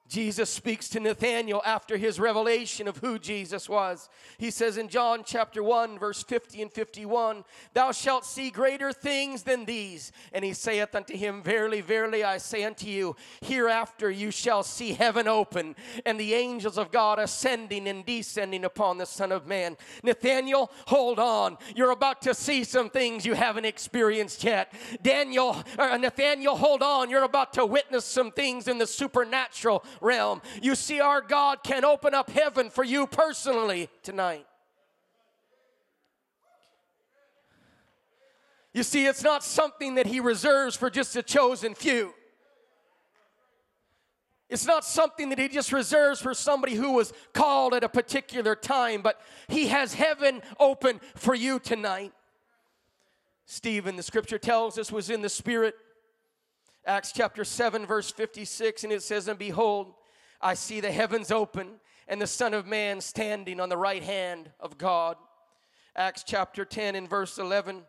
Jesus 0.09 0.49
speaks 0.49 0.89
to 0.89 0.99
Nathanael 0.99 1.61
after 1.63 1.95
his 1.95 2.19
revelation 2.19 2.87
of 2.87 2.97
who 2.97 3.19
Jesus 3.19 3.69
was. 3.69 4.09
He 4.39 4.49
says 4.49 4.75
in 4.75 4.89
John 4.89 5.21
chapter 5.23 5.61
1, 5.61 5.99
verse 5.99 6.23
50 6.23 6.63
and 6.63 6.73
51, 6.73 7.43
Thou 7.75 7.91
shalt 7.91 8.25
see 8.25 8.49
greater 8.49 8.91
things 8.91 9.43
than 9.43 9.65
these. 9.65 10.11
And 10.33 10.43
he 10.43 10.53
saith 10.53 10.95
unto 10.95 11.15
him, 11.15 11.43
Verily, 11.43 11.81
verily, 11.81 12.23
I 12.23 12.39
say 12.39 12.63
unto 12.63 12.87
you, 12.87 13.15
hereafter 13.41 14.09
you 14.09 14.31
shall 14.31 14.63
see 14.63 14.93
heaven 14.93 15.27
open, 15.27 15.75
and 16.07 16.19
the 16.19 16.33
angels 16.33 16.79
of 16.79 16.91
God 16.91 17.19
ascending 17.19 17.87
and 17.87 18.03
descending 18.03 18.65
upon 18.65 18.97
the 18.97 19.05
Son 19.05 19.31
of 19.31 19.45
Man. 19.45 19.77
Nathanael, 20.01 20.71
hold 20.87 21.19
on. 21.19 21.55
You're 21.75 21.91
about 21.91 22.23
to 22.23 22.33
see 22.33 22.63
some 22.63 22.89
things 22.89 23.27
you 23.27 23.35
haven't 23.35 23.65
experienced 23.65 24.43
yet. 24.43 24.73
Daniel, 25.03 25.63
uh, 25.77 25.89
or 25.91 25.97
Nathanael, 25.99 26.55
hold 26.55 26.81
on. 26.81 27.11
You're 27.11 27.23
about 27.23 27.53
to 27.53 27.65
witness 27.65 28.05
some 28.05 28.31
things 28.31 28.67
in 28.67 28.79
the 28.79 28.87
supernatural 28.87 29.83
realm. 30.01 30.41
You 30.61 30.75
see, 30.75 30.99
our 30.99 31.21
God 31.21 31.63
can 31.63 31.85
open 31.85 32.13
up 32.13 32.29
heaven 32.29 32.69
for 32.69 32.83
you 32.83 33.07
personally 33.07 33.89
tonight. 34.03 34.45
You 38.73 38.83
see, 38.83 39.05
it's 39.05 39.23
not 39.23 39.43
something 39.43 39.95
that 39.95 40.05
He 40.05 40.19
reserves 40.19 40.75
for 40.75 40.89
just 40.89 41.15
a 41.15 41.23
chosen 41.23 41.73
few. 41.73 42.13
It's 44.49 44.65
not 44.65 44.83
something 44.83 45.29
that 45.29 45.39
He 45.39 45.47
just 45.47 45.71
reserves 45.71 46.21
for 46.21 46.33
somebody 46.33 46.75
who 46.75 46.93
was 46.93 47.13
called 47.33 47.73
at 47.73 47.83
a 47.83 47.89
particular 47.89 48.55
time, 48.55 49.01
but 49.01 49.19
He 49.47 49.67
has 49.67 49.93
heaven 49.93 50.41
open 50.59 50.99
for 51.15 51.35
you 51.35 51.59
tonight. 51.59 52.13
Stephen, 53.45 53.95
the 53.95 54.03
scripture 54.03 54.37
tells 54.37 54.77
us, 54.77 54.91
was 54.91 55.09
in 55.09 55.23
the 55.23 55.29
Spirit. 55.29 55.75
Acts 56.89 57.11
chapter 57.11 57.43
7, 57.45 57.85
verse 57.85 58.09
56, 58.09 58.83
and 58.83 58.91
it 58.91 59.03
says, 59.03 59.27
And 59.27 59.37
behold, 59.37 59.93
I 60.41 60.55
see 60.55 60.79
the 60.79 60.91
heavens 60.91 61.29
open 61.29 61.73
and 62.07 62.19
the 62.19 62.25
Son 62.25 62.55
of 62.55 62.65
Man 62.65 62.99
standing 62.99 63.59
on 63.59 63.69
the 63.69 63.77
right 63.77 64.01
hand 64.01 64.49
of 64.59 64.79
God. 64.79 65.15
Acts 65.95 66.23
chapter 66.25 66.65
10 66.65 66.95
and 66.95 67.07
verse 67.07 67.37
11. 67.37 67.83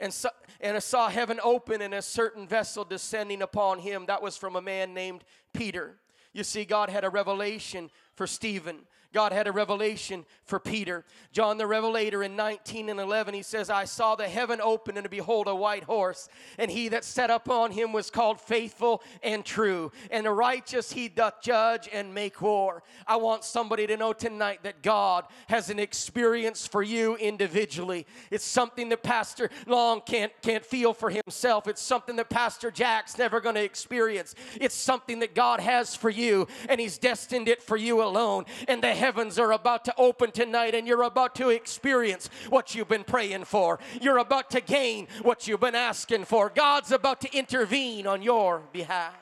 And, 0.00 0.10
so, 0.10 0.30
and 0.58 0.74
I 0.74 0.78
saw 0.78 1.10
heaven 1.10 1.38
open 1.44 1.82
and 1.82 1.92
a 1.92 2.00
certain 2.00 2.48
vessel 2.48 2.82
descending 2.82 3.42
upon 3.42 3.80
him. 3.80 4.06
That 4.06 4.22
was 4.22 4.38
from 4.38 4.56
a 4.56 4.62
man 4.62 4.94
named 4.94 5.22
Peter. 5.52 5.96
You 6.32 6.44
see, 6.44 6.64
God 6.64 6.88
had 6.88 7.04
a 7.04 7.10
revelation 7.10 7.90
for 8.14 8.26
Stephen. 8.26 8.86
God 9.12 9.32
had 9.32 9.46
a 9.46 9.52
revelation 9.52 10.26
for 10.44 10.60
Peter. 10.60 11.04
John 11.32 11.56
the 11.56 11.66
Revelator 11.66 12.22
in 12.22 12.36
19 12.36 12.90
and 12.90 13.00
11, 13.00 13.32
he 13.34 13.42
says, 13.42 13.70
I 13.70 13.84
saw 13.84 14.14
the 14.16 14.28
heaven 14.28 14.60
open, 14.62 14.98
and 14.98 15.08
behold, 15.08 15.48
a 15.48 15.54
white 15.54 15.84
horse, 15.84 16.28
and 16.58 16.70
he 16.70 16.88
that 16.88 17.04
sat 17.04 17.30
upon 17.30 17.70
him 17.70 17.92
was 17.92 18.10
called 18.10 18.40
faithful 18.40 19.02
and 19.22 19.44
true, 19.44 19.92
and 20.10 20.26
the 20.26 20.30
righteous 20.30 20.92
he 20.92 21.08
doth 21.08 21.40
judge 21.40 21.88
and 21.90 22.12
make 22.12 22.42
war. 22.42 22.82
I 23.06 23.16
want 23.16 23.44
somebody 23.44 23.86
to 23.86 23.96
know 23.96 24.12
tonight 24.12 24.60
that 24.64 24.82
God 24.82 25.24
has 25.48 25.70
an 25.70 25.78
experience 25.78 26.66
for 26.66 26.82
you 26.82 27.16
individually. 27.16 28.06
It's 28.30 28.44
something 28.44 28.90
that 28.90 29.02
Pastor 29.02 29.48
Long 29.66 30.02
can't, 30.02 30.32
can't 30.42 30.64
feel 30.64 30.92
for 30.92 31.08
himself, 31.08 31.66
it's 31.66 31.82
something 31.82 32.16
that 32.16 32.28
Pastor 32.28 32.70
Jack's 32.70 33.16
never 33.16 33.40
going 33.40 33.54
to 33.54 33.64
experience. 33.64 34.34
It's 34.60 34.74
something 34.74 35.20
that 35.20 35.34
God 35.34 35.60
has 35.60 35.94
for 35.94 36.10
you, 36.10 36.46
and 36.68 36.78
he's 36.78 36.98
destined 36.98 37.48
it 37.48 37.62
for 37.62 37.76
you 37.76 38.02
alone. 38.02 38.44
And 38.66 38.82
the 38.82 38.97
heavens 38.98 39.38
are 39.38 39.52
about 39.52 39.84
to 39.86 39.94
open 39.96 40.30
tonight 40.30 40.74
and 40.74 40.86
you're 40.86 41.02
about 41.02 41.34
to 41.36 41.48
experience 41.48 42.28
what 42.50 42.74
you've 42.74 42.88
been 42.88 43.04
praying 43.04 43.44
for. 43.44 43.78
You're 44.00 44.18
about 44.18 44.50
to 44.50 44.60
gain 44.60 45.08
what 45.22 45.48
you've 45.48 45.60
been 45.60 45.74
asking 45.74 46.24
for. 46.24 46.50
God's 46.50 46.92
about 46.92 47.20
to 47.22 47.36
intervene 47.36 48.06
on 48.06 48.22
your 48.22 48.62
behalf. 48.72 49.14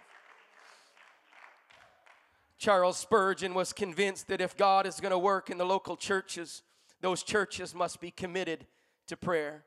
Charles 2.59 2.97
Spurgeon 2.97 3.55
was 3.55 3.73
convinced 3.73 4.29
that 4.29 4.41
if 4.41 4.57
God 4.57 4.87
is 4.87 4.99
going 5.01 5.13
to 5.13 5.19
work 5.19 5.51
in 5.51 5.59
the 5.59 5.67
local 5.67 5.97
churches, 5.97 6.63
those 7.01 7.23
churches 7.23 7.75
must 7.75 8.01
be 8.01 8.11
committed 8.11 8.67
to 9.09 9.17
prayer. 9.17 9.65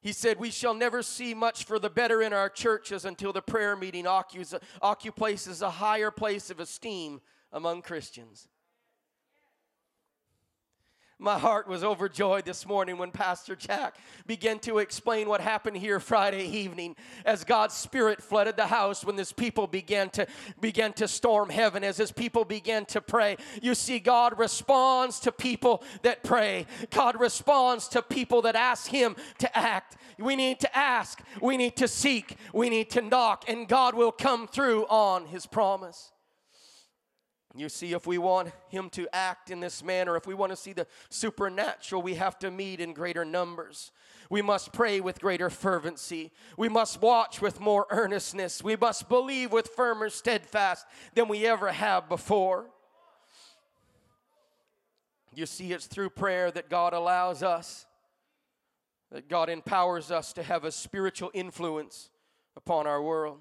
He 0.00 0.12
said, 0.12 0.38
We 0.38 0.50
shall 0.50 0.74
never 0.74 1.02
see 1.02 1.32
much 1.34 1.64
for 1.64 1.78
the 1.78 1.90
better 1.90 2.20
in 2.22 2.32
our 2.32 2.48
churches 2.48 3.04
until 3.04 3.32
the 3.32 3.42
prayer 3.42 3.76
meeting 3.76 4.06
occupies 4.06 5.62
a 5.62 5.70
higher 5.70 6.10
place 6.10 6.50
of 6.50 6.60
esteem 6.60 7.20
among 7.52 7.82
Christians. 7.82 8.48
My 11.20 11.38
heart 11.38 11.68
was 11.68 11.84
overjoyed 11.84 12.44
this 12.44 12.66
morning 12.66 12.98
when 12.98 13.12
Pastor 13.12 13.54
Jack 13.54 13.96
began 14.26 14.58
to 14.60 14.78
explain 14.78 15.28
what 15.28 15.40
happened 15.40 15.76
here 15.76 16.00
Friday 16.00 16.44
evening 16.44 16.96
as 17.24 17.44
God's 17.44 17.74
Spirit 17.74 18.20
flooded 18.20 18.56
the 18.56 18.66
house 18.66 19.04
when 19.04 19.14
this 19.14 19.30
people 19.30 19.68
began 19.68 20.10
to 20.10 20.26
began 20.60 20.92
to 20.94 21.06
storm 21.06 21.50
heaven, 21.50 21.84
as 21.84 21.96
his 21.98 22.10
people 22.10 22.44
began 22.44 22.84
to 22.86 23.00
pray. 23.00 23.36
You 23.62 23.76
see, 23.76 24.00
God 24.00 24.36
responds 24.40 25.20
to 25.20 25.30
people 25.30 25.84
that 26.02 26.24
pray. 26.24 26.66
God 26.90 27.20
responds 27.20 27.86
to 27.88 28.02
people 28.02 28.42
that 28.42 28.56
ask 28.56 28.88
him 28.88 29.14
to 29.38 29.56
act. 29.56 29.96
We 30.18 30.34
need 30.34 30.58
to 30.60 30.76
ask, 30.76 31.22
we 31.40 31.56
need 31.56 31.76
to 31.76 31.86
seek, 31.86 32.36
we 32.52 32.68
need 32.68 32.90
to 32.90 33.00
knock, 33.00 33.44
and 33.46 33.68
God 33.68 33.94
will 33.94 34.12
come 34.12 34.48
through 34.48 34.86
on 34.86 35.26
his 35.26 35.46
promise. 35.46 36.10
You 37.56 37.68
see, 37.68 37.92
if 37.92 38.04
we 38.04 38.18
want 38.18 38.50
him 38.68 38.90
to 38.90 39.06
act 39.12 39.48
in 39.48 39.60
this 39.60 39.84
manner, 39.84 40.16
if 40.16 40.26
we 40.26 40.34
want 40.34 40.50
to 40.50 40.56
see 40.56 40.72
the 40.72 40.88
supernatural, 41.08 42.02
we 42.02 42.14
have 42.14 42.36
to 42.40 42.50
meet 42.50 42.80
in 42.80 42.92
greater 42.92 43.24
numbers. 43.24 43.92
We 44.28 44.42
must 44.42 44.72
pray 44.72 45.00
with 45.00 45.20
greater 45.20 45.48
fervency. 45.50 46.32
We 46.56 46.68
must 46.68 47.00
watch 47.00 47.40
with 47.40 47.60
more 47.60 47.86
earnestness. 47.90 48.64
We 48.64 48.74
must 48.74 49.08
believe 49.08 49.52
with 49.52 49.68
firmer 49.68 50.10
steadfast 50.10 50.84
than 51.14 51.28
we 51.28 51.46
ever 51.46 51.70
have 51.70 52.08
before. 52.08 52.66
You 55.32 55.46
see, 55.46 55.72
it's 55.72 55.86
through 55.86 56.10
prayer 56.10 56.50
that 56.50 56.68
God 56.68 56.92
allows 56.92 57.44
us, 57.44 57.86
that 59.12 59.28
God 59.28 59.48
empowers 59.48 60.10
us 60.10 60.32
to 60.32 60.42
have 60.42 60.64
a 60.64 60.72
spiritual 60.72 61.30
influence 61.34 62.10
upon 62.56 62.88
our 62.88 63.00
world. 63.00 63.38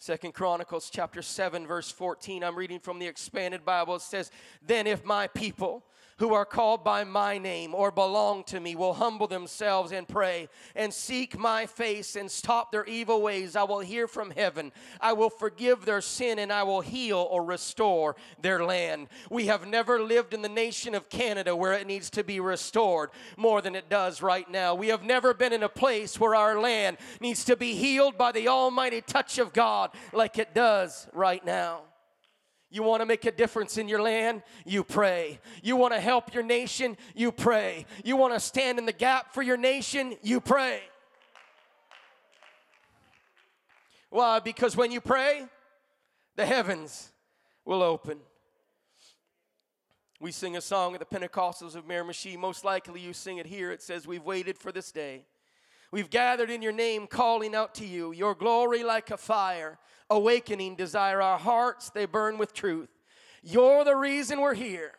Second 0.00 0.32
Chronicles 0.32 0.90
chapter 0.90 1.22
7 1.22 1.66
verse 1.66 1.90
14 1.90 2.44
I'm 2.44 2.56
reading 2.56 2.78
from 2.78 3.00
the 3.00 3.06
expanded 3.06 3.64
Bible. 3.64 3.96
It 3.96 4.02
says 4.02 4.30
then 4.64 4.86
if 4.86 5.04
my 5.04 5.26
people 5.26 5.84
who 6.18 6.34
are 6.34 6.44
called 6.44 6.84
by 6.84 7.04
my 7.04 7.38
name 7.38 7.74
or 7.74 7.90
belong 7.90 8.44
to 8.44 8.60
me 8.60 8.74
will 8.74 8.94
humble 8.94 9.26
themselves 9.26 9.92
and 9.92 10.06
pray 10.06 10.48
and 10.74 10.92
seek 10.92 11.38
my 11.38 11.66
face 11.66 12.16
and 12.16 12.30
stop 12.30 12.72
their 12.72 12.84
evil 12.84 13.22
ways, 13.22 13.56
I 13.56 13.62
will 13.62 13.80
hear 13.80 14.08
from 14.08 14.30
heaven. 14.30 14.72
I 15.00 15.12
will 15.12 15.30
forgive 15.30 15.84
their 15.84 16.00
sin 16.00 16.38
and 16.38 16.52
I 16.52 16.64
will 16.64 16.80
heal 16.80 17.26
or 17.30 17.44
restore 17.44 18.16
their 18.42 18.64
land. 18.64 19.08
We 19.30 19.46
have 19.46 19.66
never 19.66 20.02
lived 20.02 20.34
in 20.34 20.42
the 20.42 20.48
nation 20.48 20.94
of 20.94 21.08
Canada 21.08 21.54
where 21.54 21.72
it 21.72 21.86
needs 21.86 22.10
to 22.10 22.24
be 22.24 22.40
restored 22.40 23.10
more 23.36 23.62
than 23.62 23.74
it 23.74 23.88
does 23.88 24.20
right 24.20 24.48
now. 24.50 24.74
We 24.74 24.88
have 24.88 25.04
never 25.04 25.34
been 25.34 25.52
in 25.52 25.62
a 25.62 25.68
place 25.68 26.18
where 26.18 26.34
our 26.34 26.60
land 26.60 26.98
needs 27.20 27.44
to 27.44 27.56
be 27.56 27.74
healed 27.74 28.18
by 28.18 28.32
the 28.32 28.48
almighty 28.48 29.00
touch 29.00 29.38
of 29.38 29.52
God 29.52 29.90
like 30.12 30.38
it 30.38 30.54
does 30.54 31.06
right 31.12 31.44
now. 31.44 31.87
You 32.70 32.82
want 32.82 33.00
to 33.00 33.06
make 33.06 33.24
a 33.24 33.32
difference 33.32 33.78
in 33.78 33.88
your 33.88 34.02
land? 34.02 34.42
You 34.66 34.84
pray. 34.84 35.40
You 35.62 35.76
want 35.76 35.94
to 35.94 36.00
help 36.00 36.34
your 36.34 36.42
nation? 36.42 36.96
You 37.14 37.32
pray. 37.32 37.86
You 38.04 38.16
want 38.16 38.34
to 38.34 38.40
stand 38.40 38.78
in 38.78 38.84
the 38.84 38.92
gap 38.92 39.32
for 39.32 39.42
your 39.42 39.56
nation? 39.56 40.16
You 40.22 40.40
pray. 40.40 40.82
Why? 44.10 44.40
Because 44.40 44.76
when 44.76 44.90
you 44.90 45.00
pray, 45.00 45.46
the 46.36 46.44
heavens 46.44 47.10
will 47.64 47.82
open. 47.82 48.18
We 50.20 50.32
sing 50.32 50.56
a 50.56 50.60
song 50.60 50.94
at 50.94 51.00
the 51.00 51.06
Pentecostals 51.06 51.74
of 51.74 51.86
Miramichi. 51.86 52.36
Most 52.36 52.64
likely 52.64 53.00
you 53.00 53.12
sing 53.12 53.38
it 53.38 53.46
here. 53.46 53.70
It 53.70 53.82
says, 53.82 54.06
We've 54.06 54.24
waited 54.24 54.58
for 54.58 54.72
this 54.72 54.90
day. 54.90 55.24
We've 55.90 56.10
gathered 56.10 56.50
in 56.50 56.60
your 56.60 56.72
name, 56.72 57.06
calling 57.06 57.54
out 57.54 57.74
to 57.76 57.86
you, 57.86 58.12
your 58.12 58.34
glory 58.34 58.84
like 58.84 59.10
a 59.10 59.16
fire, 59.16 59.78
awakening 60.10 60.76
desire. 60.76 61.22
Our 61.22 61.38
hearts, 61.38 61.90
they 61.90 62.04
burn 62.04 62.36
with 62.36 62.52
truth. 62.52 62.90
You're 63.42 63.84
the 63.84 63.96
reason 63.96 64.40
we're 64.40 64.54
here. 64.54 64.92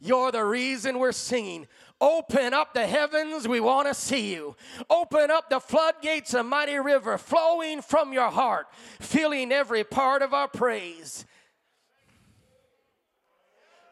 You're 0.00 0.32
the 0.32 0.44
reason 0.44 0.98
we're 0.98 1.12
singing. 1.12 1.68
Open 2.00 2.52
up 2.52 2.74
the 2.74 2.86
heavens, 2.86 3.46
we 3.46 3.60
want 3.60 3.86
to 3.86 3.94
see 3.94 4.32
you. 4.32 4.56
Open 4.90 5.30
up 5.30 5.48
the 5.48 5.60
floodgates, 5.60 6.34
a 6.34 6.42
mighty 6.42 6.76
river 6.76 7.16
flowing 7.16 7.80
from 7.80 8.12
your 8.12 8.28
heart, 8.28 8.66
filling 9.00 9.52
every 9.52 9.84
part 9.84 10.20
of 10.22 10.34
our 10.34 10.48
praise. 10.48 11.24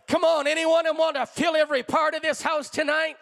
Come 0.09 0.25
on, 0.25 0.49
anyone 0.49 0.85
who 0.85 0.95
want 0.95 1.15
to 1.15 1.25
fill 1.25 1.55
every 1.55 1.85
part 1.85 2.15
of 2.15 2.23
this 2.23 2.43
house 2.43 2.69
tonight? 2.69 3.15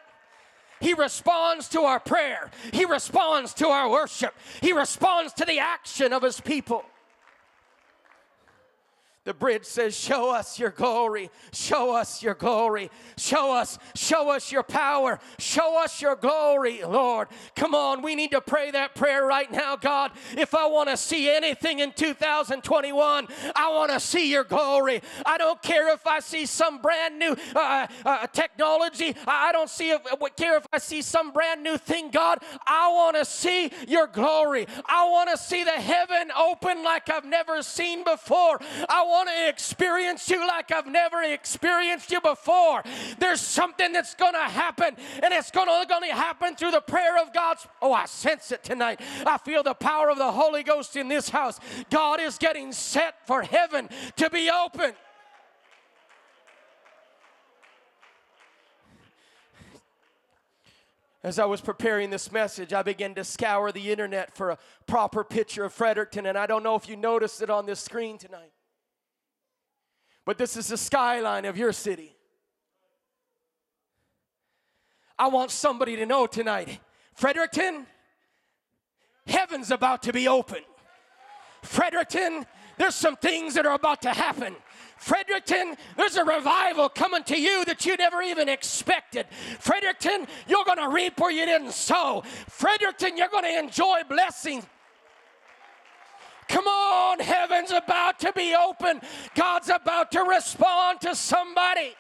He 0.81 0.95
responds 0.95 1.69
to 1.71 1.83
our 1.83 2.01
prayer. 2.01 2.51
He 2.73 2.85
responds 2.85 3.55
to 3.55 3.69
our 3.69 3.89
worship. 3.89 4.35
He 4.61 4.73
responds 4.73 5.33
to 5.35 5.45
the 5.45 5.59
action 5.59 6.13
of 6.13 6.23
His 6.23 6.41
people. 6.41 6.85
The 9.29 9.35
bridge 9.35 9.67
says, 9.67 9.95
Show 9.95 10.35
us 10.35 10.59
your 10.59 10.71
glory, 10.71 11.31
show 11.53 11.95
us 11.95 12.23
your 12.23 12.33
glory, 12.33 12.91
show 13.19 13.53
us, 13.53 13.79
show 13.95 14.31
us 14.31 14.51
your 14.51 14.63
power, 14.63 15.21
show 15.39 15.79
us 15.85 16.01
your 16.01 16.17
glory, 16.17 16.83
Lord. 16.83 17.29
Come 17.55 17.75
on, 17.75 18.01
we 18.01 18.15
need 18.15 18.31
to 18.31 18.41
pray 18.41 18.71
that 18.71 18.95
prayer 18.95 19.27
right 19.27 19.53
now, 19.53 19.77
God. 19.77 20.13
If 20.35 20.55
I 20.55 20.67
want 20.69 20.89
to 20.89 20.97
see 20.97 21.29
anything 21.29 21.81
in 21.81 21.93
2021, 21.93 23.29
I 23.55 23.71
want 23.71 23.93
to 23.93 24.01
see 24.01 24.31
your 24.31 24.45
glory. 24.45 25.03
I 25.27 25.37
don't 25.37 25.61
care 25.61 25.93
if 25.93 26.07
I 26.07 26.21
see 26.21 26.47
some 26.47 26.81
brand 26.81 27.19
new 27.19 27.37
uh, 27.55 27.87
uh, 28.07 28.27
technology, 28.29 29.15
I 29.27 29.53
don't 29.53 29.69
see 29.69 29.91
if, 29.91 30.01
care 30.37 30.57
if 30.57 30.67
I 30.73 30.79
see 30.79 31.03
some 31.03 31.33
brand 31.33 31.63
new 31.63 31.77
thing, 31.77 32.11
God. 32.11 32.39
I 32.67 32.89
want 32.95 33.17
to 33.17 33.27
see 33.27 33.73
your 33.89 34.07
glory. 34.07 34.67
I 34.87 35.05
want 35.11 35.29
to 35.29 35.37
see 35.37 35.65
the 35.65 35.73
heaven 35.73 36.31
open 36.35 36.83
like 36.83 37.11
I've 37.11 37.27
never 37.27 37.61
seen 37.63 38.05
before. 38.05 38.59
I 38.89 39.05
want 39.05 39.18
want 39.19 39.29
to 39.29 39.49
experience 39.49 40.31
you 40.31 40.47
like 40.47 40.71
I've 40.71 40.87
never 40.87 41.23
experienced 41.23 42.11
you 42.13 42.21
before. 42.21 42.83
There's 43.19 43.41
something 43.41 43.93
that's 43.93 44.15
going 44.15 44.35
to 44.35 44.39
happen, 44.39 44.97
and 45.23 45.35
it's 45.35 45.51
going 45.51 45.67
to, 45.67 45.89
happen 46.09 46.57
through 46.57 46.71
the 46.71 46.81
prayer 46.81 47.21
of 47.21 47.35
God's. 47.35 47.67
Oh, 47.83 47.93
I 47.93 48.07
sense 48.07 48.53
it 48.53 48.63
tonight. 48.65 49.01
I 49.27 49.37
feel 49.39 49.63
the 49.63 49.75
power 49.75 50.11
of 50.11 50.19
the 50.19 50.31
Holy 50.31 50.63
Ghost 50.63 50.97
in 50.97 51.09
this 51.09 51.29
house. 51.29 51.59
God 51.91 52.21
is 52.21 52.39
getting 52.39 52.73
set 52.73 53.27
for 53.27 53.43
heaven 53.43 53.89
to 54.17 54.31
be 54.31 54.49
open. 54.51 54.93
As 61.23 61.39
I 61.39 61.45
was 61.45 61.61
preparing 61.61 62.11
this 62.11 62.31
message, 62.31 62.73
I 62.73 62.83
began 62.83 63.15
to 63.17 63.25
scour 63.25 63.73
the 63.73 63.91
internet 63.91 64.35
for 64.37 64.51
a 64.51 64.59
proper 64.87 65.25
picture 65.25 65.65
of 65.65 65.73
Fredericton, 65.73 66.27
and 66.27 66.39
I 66.39 66.47
don't 66.47 66.63
know 66.63 66.77
if 66.77 66.89
you 66.89 66.97
noticed 66.97 67.43
it 67.43 67.51
on 67.51 67.67
this 67.67 67.81
screen 67.81 68.19
tonight. 68.19 68.53
But 70.29 70.37
this 70.37 70.59
is 70.59 70.67
the 70.67 70.77
skyline 70.77 71.47
of 71.47 71.57
your 71.57 71.73
city. 71.73 72.15
I 75.19 75.29
want 75.29 75.51
somebody 75.51 75.97
to 75.97 76.05
know 76.05 76.27
tonight 76.27 76.81
Fredericton, 77.15 77.87
heaven's 79.27 79.71
about 79.71 80.03
to 80.03 80.13
be 80.13 80.29
open. 80.29 80.59
Fredericton, 81.63 82.45
there's 82.77 82.95
some 82.95 83.17
things 83.17 83.55
that 83.55 83.65
are 83.65 83.73
about 83.73 84.03
to 84.03 84.11
happen. 84.11 84.55
Fredericton, 84.99 85.77
there's 85.97 86.17
a 86.17 86.25
revival 86.27 86.91
coming 86.91 87.23
to 87.23 87.41
you 87.41 87.65
that 87.65 87.87
you 87.87 87.97
never 87.97 88.21
even 88.21 88.51
expected. 88.51 89.25
Fredericton, 89.61 90.27
you're 90.47 90.65
going 90.67 90.77
to 90.77 90.91
reap 90.91 91.19
where 91.19 91.31
you 91.31 91.47
didn't 91.47 91.73
sow. 91.73 92.23
Fredericton, 92.49 93.17
you're 93.17 93.29
going 93.29 93.45
to 93.45 93.59
enjoy 93.59 94.03
blessings. 94.07 94.67
Come 96.49 96.67
on, 96.67 97.21
heaven's 97.21 97.71
about 97.71 98.19
to 98.21 98.33
be 98.33 98.55
open. 98.55 99.01
God's 99.35 99.69
about 99.69 100.11
to 100.13 100.23
respond 100.23 101.01
to 101.03 101.15
somebody. 101.15 101.95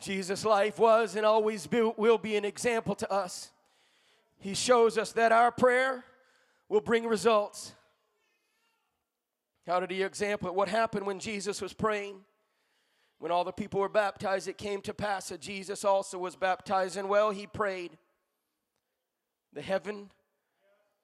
Jesus' 0.00 0.44
life 0.44 0.78
was 0.78 1.14
and 1.14 1.26
always 1.26 1.66
be, 1.66 1.82
will 1.96 2.18
be 2.18 2.36
an 2.36 2.44
example 2.44 2.94
to 2.94 3.12
us. 3.12 3.50
He 4.38 4.54
shows 4.54 4.96
us 4.96 5.12
that 5.12 5.30
our 5.30 5.52
prayer 5.52 6.04
will 6.68 6.80
bring 6.80 7.06
results. 7.06 7.74
How 9.66 9.78
did 9.78 9.90
he 9.90 10.02
example 10.02 10.48
it? 10.48 10.54
What 10.54 10.68
happened 10.68 11.04
when 11.04 11.20
Jesus 11.20 11.60
was 11.60 11.74
praying? 11.74 12.20
When 13.20 13.30
all 13.30 13.44
the 13.44 13.52
people 13.52 13.80
were 13.80 13.90
baptized, 13.90 14.48
it 14.48 14.56
came 14.56 14.80
to 14.80 14.94
pass 14.94 15.28
that 15.28 15.42
Jesus 15.42 15.84
also 15.84 16.18
was 16.18 16.36
baptized, 16.36 16.96
and 16.96 17.06
well, 17.06 17.30
he 17.30 17.46
prayed. 17.46 17.98
The 19.52 19.60
heaven 19.60 20.10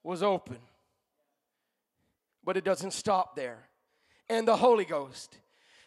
was 0.03 0.23
open. 0.23 0.59
But 2.43 2.57
it 2.57 2.65
doesn't 2.65 2.93
stop 2.93 3.37
there. 3.37 3.69
And 4.31 4.49
the 4.49 4.57
Holy 4.57 4.87
Ghost 4.87 5.37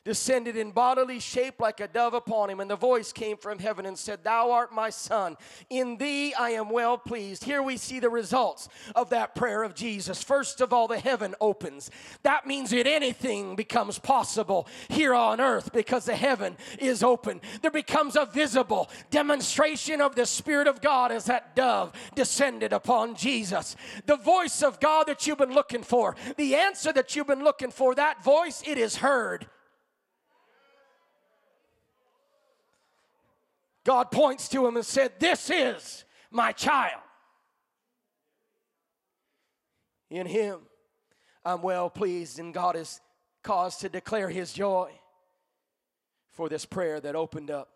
descended 0.10 0.58
in 0.58 0.72
bodily 0.72 1.20
shape 1.20 1.60
like 1.60 1.80
a 1.80 1.88
dove 1.88 2.16
upon 2.16 2.50
him, 2.50 2.60
and 2.60 2.72
the 2.72 2.76
voice 2.76 3.14
came 3.14 3.38
from 3.38 3.60
heaven 3.60 3.86
and 3.86 3.96
said, 3.96 4.24
Thou 4.24 4.50
art 4.50 4.74
my 4.74 4.90
son. 4.90 5.38
In 5.70 5.98
thee 5.98 6.34
I 6.34 6.50
am 6.50 6.72
well 6.72 6.98
pleased. 6.98 7.44
Here 7.44 7.62
we 7.62 7.78
see 7.78 8.00
the 8.00 8.10
results 8.10 8.70
of 8.96 9.12
that 9.12 9.36
prayer 9.36 9.62
of 9.62 9.76
Jesus. 9.76 10.24
First 10.24 10.62
of 10.62 10.74
all, 10.74 10.88
the 10.88 10.98
heaven 10.98 11.36
opens. 11.40 11.92
That 12.24 12.48
means 12.48 12.72
that 12.72 12.88
anything 12.88 13.56
becomes 13.56 14.00
possible 14.00 14.68
here 14.88 15.14
on 15.14 15.40
earth 15.40 15.72
because 15.74 16.06
the 16.06 16.16
heaven 16.16 16.58
is 16.80 17.04
open. 17.04 17.40
There 17.62 17.70
becomes 17.70 18.16
a 18.16 18.26
visible 18.26 18.90
demonstration 19.12 20.02
of 20.02 20.16
the 20.16 20.26
Spirit 20.26 20.66
of 20.66 20.82
God 20.82 21.12
as 21.12 21.26
that 21.26 21.56
dove 21.56 21.94
descended 22.16 22.74
upon 22.74 23.14
Jesus. 23.14 23.76
The 24.08 24.18
voice 24.18 24.64
of 24.64 24.80
God 24.80 25.06
that 25.06 25.28
you've 25.28 25.38
been 25.38 25.54
looking 25.54 25.84
for, 25.84 26.16
the 26.36 26.56
answer 26.56 26.92
that 26.94 27.16
you've 27.16 27.28
been 27.28 27.44
looking 27.44 27.70
for, 27.70 27.94
that 27.94 28.24
voice, 28.24 28.64
it 28.66 28.80
is 28.80 28.96
heard. 28.96 29.46
God 33.86 34.12
points 34.12 34.50
to 34.50 34.66
him 34.66 34.76
and 34.76 34.86
said, 34.86 35.14
This 35.20 35.50
is 35.50 36.04
my 36.32 36.52
child. 36.52 37.02
In 40.10 40.26
him, 40.26 40.60
I'm 41.46 41.62
well 41.62 41.90
pleased, 41.90 42.40
and 42.40 42.54
God 42.54 42.76
is 42.76 43.00
caused 43.44 43.82
to 43.82 43.90
declare 43.90 44.30
his 44.30 44.52
joy 44.52 44.92
for 46.32 46.50
this 46.50 46.66
prayer 46.66 47.00
that 47.00 47.16
opened 47.16 47.52
up 47.52 47.70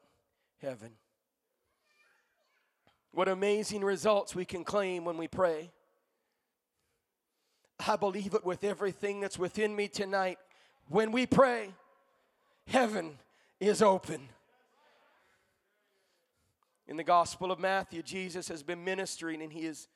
heaven. 0.62 0.92
What 3.12 3.28
amazing 3.28 3.84
results 3.84 4.34
we 4.34 4.46
can 4.46 4.64
claim 4.64 5.06
when 5.06 5.18
we 5.18 5.28
pray. 5.28 5.72
I 7.88 7.96
believe 7.96 8.34
it 8.34 8.46
with 8.46 8.64
everything 8.64 9.20
that's 9.20 9.38
within 9.38 9.76
me 9.76 9.88
tonight. 9.88 10.40
When 10.88 11.12
we 11.12 11.26
pray, 11.26 11.74
heaven 12.68 13.20
is 13.60 13.82
open. 13.82 14.30
In 16.88 16.98
the 16.98 17.04
Gospel 17.04 17.52
of 17.52 17.60
Matthew, 17.60 18.04
Jesus 18.04 18.48
has 18.50 18.64
been 18.64 18.84
ministering 18.84 19.42
and 19.42 19.52
he 19.52 19.66
is 19.66 19.88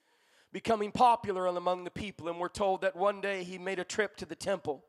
becoming 0.54 0.92
popular 0.92 1.48
among 1.48 1.84
the 1.84 1.92
people. 1.92 2.30
And 2.30 2.40
we're 2.40 2.48
told 2.48 2.82
that 2.82 2.96
one 2.96 3.22
day 3.22 3.44
he 3.44 3.58
made 3.58 3.80
a 3.80 3.84
trip 3.84 4.16
to 4.18 4.26
the 4.26 4.36
temple. 4.36 4.84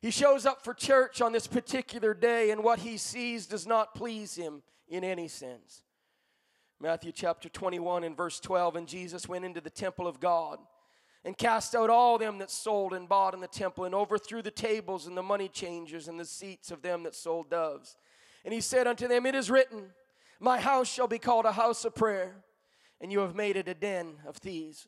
He 0.00 0.10
shows 0.10 0.44
up 0.44 0.62
for 0.62 0.74
church 0.74 1.22
on 1.22 1.32
this 1.32 1.46
particular 1.46 2.12
day, 2.12 2.50
and 2.50 2.62
what 2.62 2.80
he 2.80 2.98
sees 2.98 3.46
does 3.46 3.66
not 3.66 3.94
please 3.94 4.34
him 4.34 4.62
in 4.86 5.02
any 5.02 5.28
sense. 5.28 5.82
Matthew 6.78 7.10
chapter 7.10 7.48
21 7.48 8.04
and 8.04 8.14
verse 8.14 8.38
12 8.38 8.76
And 8.76 8.86
Jesus 8.86 9.26
went 9.26 9.46
into 9.46 9.62
the 9.62 9.70
temple 9.70 10.06
of 10.06 10.20
God 10.20 10.58
and 11.24 11.38
cast 11.38 11.74
out 11.74 11.88
all 11.88 12.18
them 12.18 12.36
that 12.38 12.50
sold 12.50 12.92
and 12.92 13.08
bought 13.08 13.32
in 13.32 13.40
the 13.40 13.46
temple, 13.46 13.84
and 13.84 13.94
overthrew 13.94 14.42
the 14.42 14.50
tables 14.50 15.06
and 15.06 15.16
the 15.16 15.22
money 15.22 15.48
changers 15.48 16.06
and 16.06 16.20
the 16.20 16.26
seats 16.26 16.70
of 16.70 16.82
them 16.82 17.02
that 17.04 17.14
sold 17.14 17.48
doves. 17.48 17.96
And 18.44 18.52
he 18.52 18.60
said 18.60 18.86
unto 18.86 19.08
them, 19.08 19.24
It 19.24 19.34
is 19.34 19.50
written, 19.50 19.84
my 20.40 20.58
house 20.58 20.88
shall 20.92 21.08
be 21.08 21.18
called 21.18 21.44
a 21.44 21.52
house 21.52 21.84
of 21.84 21.94
prayer, 21.94 22.36
and 23.00 23.12
you 23.12 23.20
have 23.20 23.34
made 23.34 23.56
it 23.56 23.68
a 23.68 23.74
den 23.74 24.14
of 24.26 24.36
thieves. 24.36 24.86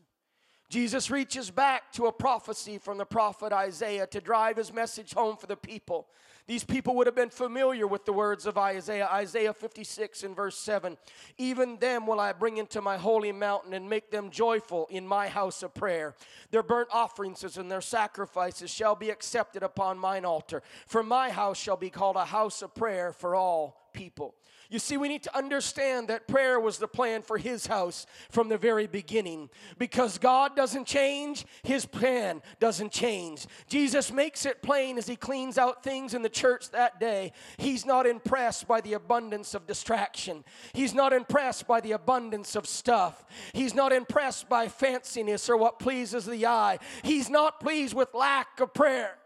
Jesus 0.68 1.10
reaches 1.10 1.50
back 1.50 1.92
to 1.92 2.06
a 2.06 2.12
prophecy 2.12 2.78
from 2.78 2.98
the 2.98 3.04
prophet 3.04 3.52
Isaiah 3.52 4.06
to 4.08 4.20
drive 4.20 4.56
his 4.56 4.72
message 4.72 5.14
home 5.14 5.36
for 5.36 5.46
the 5.46 5.56
people. 5.56 6.08
These 6.48 6.64
people 6.64 6.94
would 6.96 7.06
have 7.06 7.14
been 7.16 7.30
familiar 7.30 7.86
with 7.86 8.04
the 8.04 8.12
words 8.12 8.46
of 8.46 8.58
Isaiah, 8.58 9.08
Isaiah 9.12 9.52
56 9.52 10.22
and 10.22 10.34
verse 10.34 10.56
7. 10.56 10.96
Even 11.38 11.76
them 11.78 12.06
will 12.06 12.20
I 12.20 12.32
bring 12.32 12.56
into 12.56 12.80
my 12.80 12.96
holy 12.96 13.32
mountain 13.32 13.74
and 13.74 13.88
make 13.88 14.10
them 14.10 14.30
joyful 14.30 14.86
in 14.90 15.06
my 15.06 15.28
house 15.28 15.62
of 15.62 15.74
prayer. 15.74 16.14
Their 16.50 16.62
burnt 16.62 16.88
offerings 16.92 17.44
and 17.56 17.70
their 17.70 17.80
sacrifices 17.80 18.70
shall 18.70 18.94
be 18.94 19.10
accepted 19.10 19.64
upon 19.64 19.98
mine 19.98 20.24
altar. 20.24 20.62
For 20.86 21.02
my 21.02 21.30
house 21.30 21.58
shall 21.58 21.76
be 21.76 21.90
called 21.90 22.16
a 22.16 22.24
house 22.24 22.62
of 22.62 22.74
prayer 22.74 23.12
for 23.12 23.34
all 23.34 23.88
people. 23.92 24.34
You 24.68 24.78
see, 24.78 24.96
we 24.96 25.08
need 25.08 25.22
to 25.24 25.36
understand 25.36 26.08
that 26.08 26.26
prayer 26.26 26.58
was 26.58 26.78
the 26.78 26.88
plan 26.88 27.22
for 27.22 27.38
his 27.38 27.66
house 27.66 28.06
from 28.30 28.48
the 28.48 28.58
very 28.58 28.86
beginning. 28.86 29.48
Because 29.78 30.18
God 30.18 30.56
doesn't 30.56 30.86
change, 30.86 31.46
his 31.62 31.86
plan 31.86 32.42
doesn't 32.58 32.90
change. 32.92 33.46
Jesus 33.68 34.10
makes 34.10 34.44
it 34.44 34.62
plain 34.62 34.98
as 34.98 35.06
he 35.06 35.16
cleans 35.16 35.58
out 35.58 35.84
things 35.84 36.14
in 36.14 36.22
the 36.22 36.28
church 36.28 36.70
that 36.70 36.98
day. 36.98 37.32
He's 37.58 37.86
not 37.86 38.06
impressed 38.06 38.66
by 38.66 38.80
the 38.80 38.94
abundance 38.94 39.54
of 39.54 39.66
distraction, 39.66 40.44
he's 40.72 40.94
not 40.94 41.12
impressed 41.12 41.66
by 41.66 41.80
the 41.80 41.92
abundance 41.92 42.56
of 42.56 42.66
stuff, 42.66 43.24
he's 43.52 43.74
not 43.74 43.92
impressed 43.92 44.48
by 44.48 44.66
fanciness 44.66 45.48
or 45.48 45.56
what 45.56 45.78
pleases 45.78 46.26
the 46.26 46.46
eye, 46.46 46.78
he's 47.02 47.30
not 47.30 47.60
pleased 47.60 47.94
with 47.94 48.12
lack 48.14 48.60
of 48.60 48.74
prayer. 48.74 49.16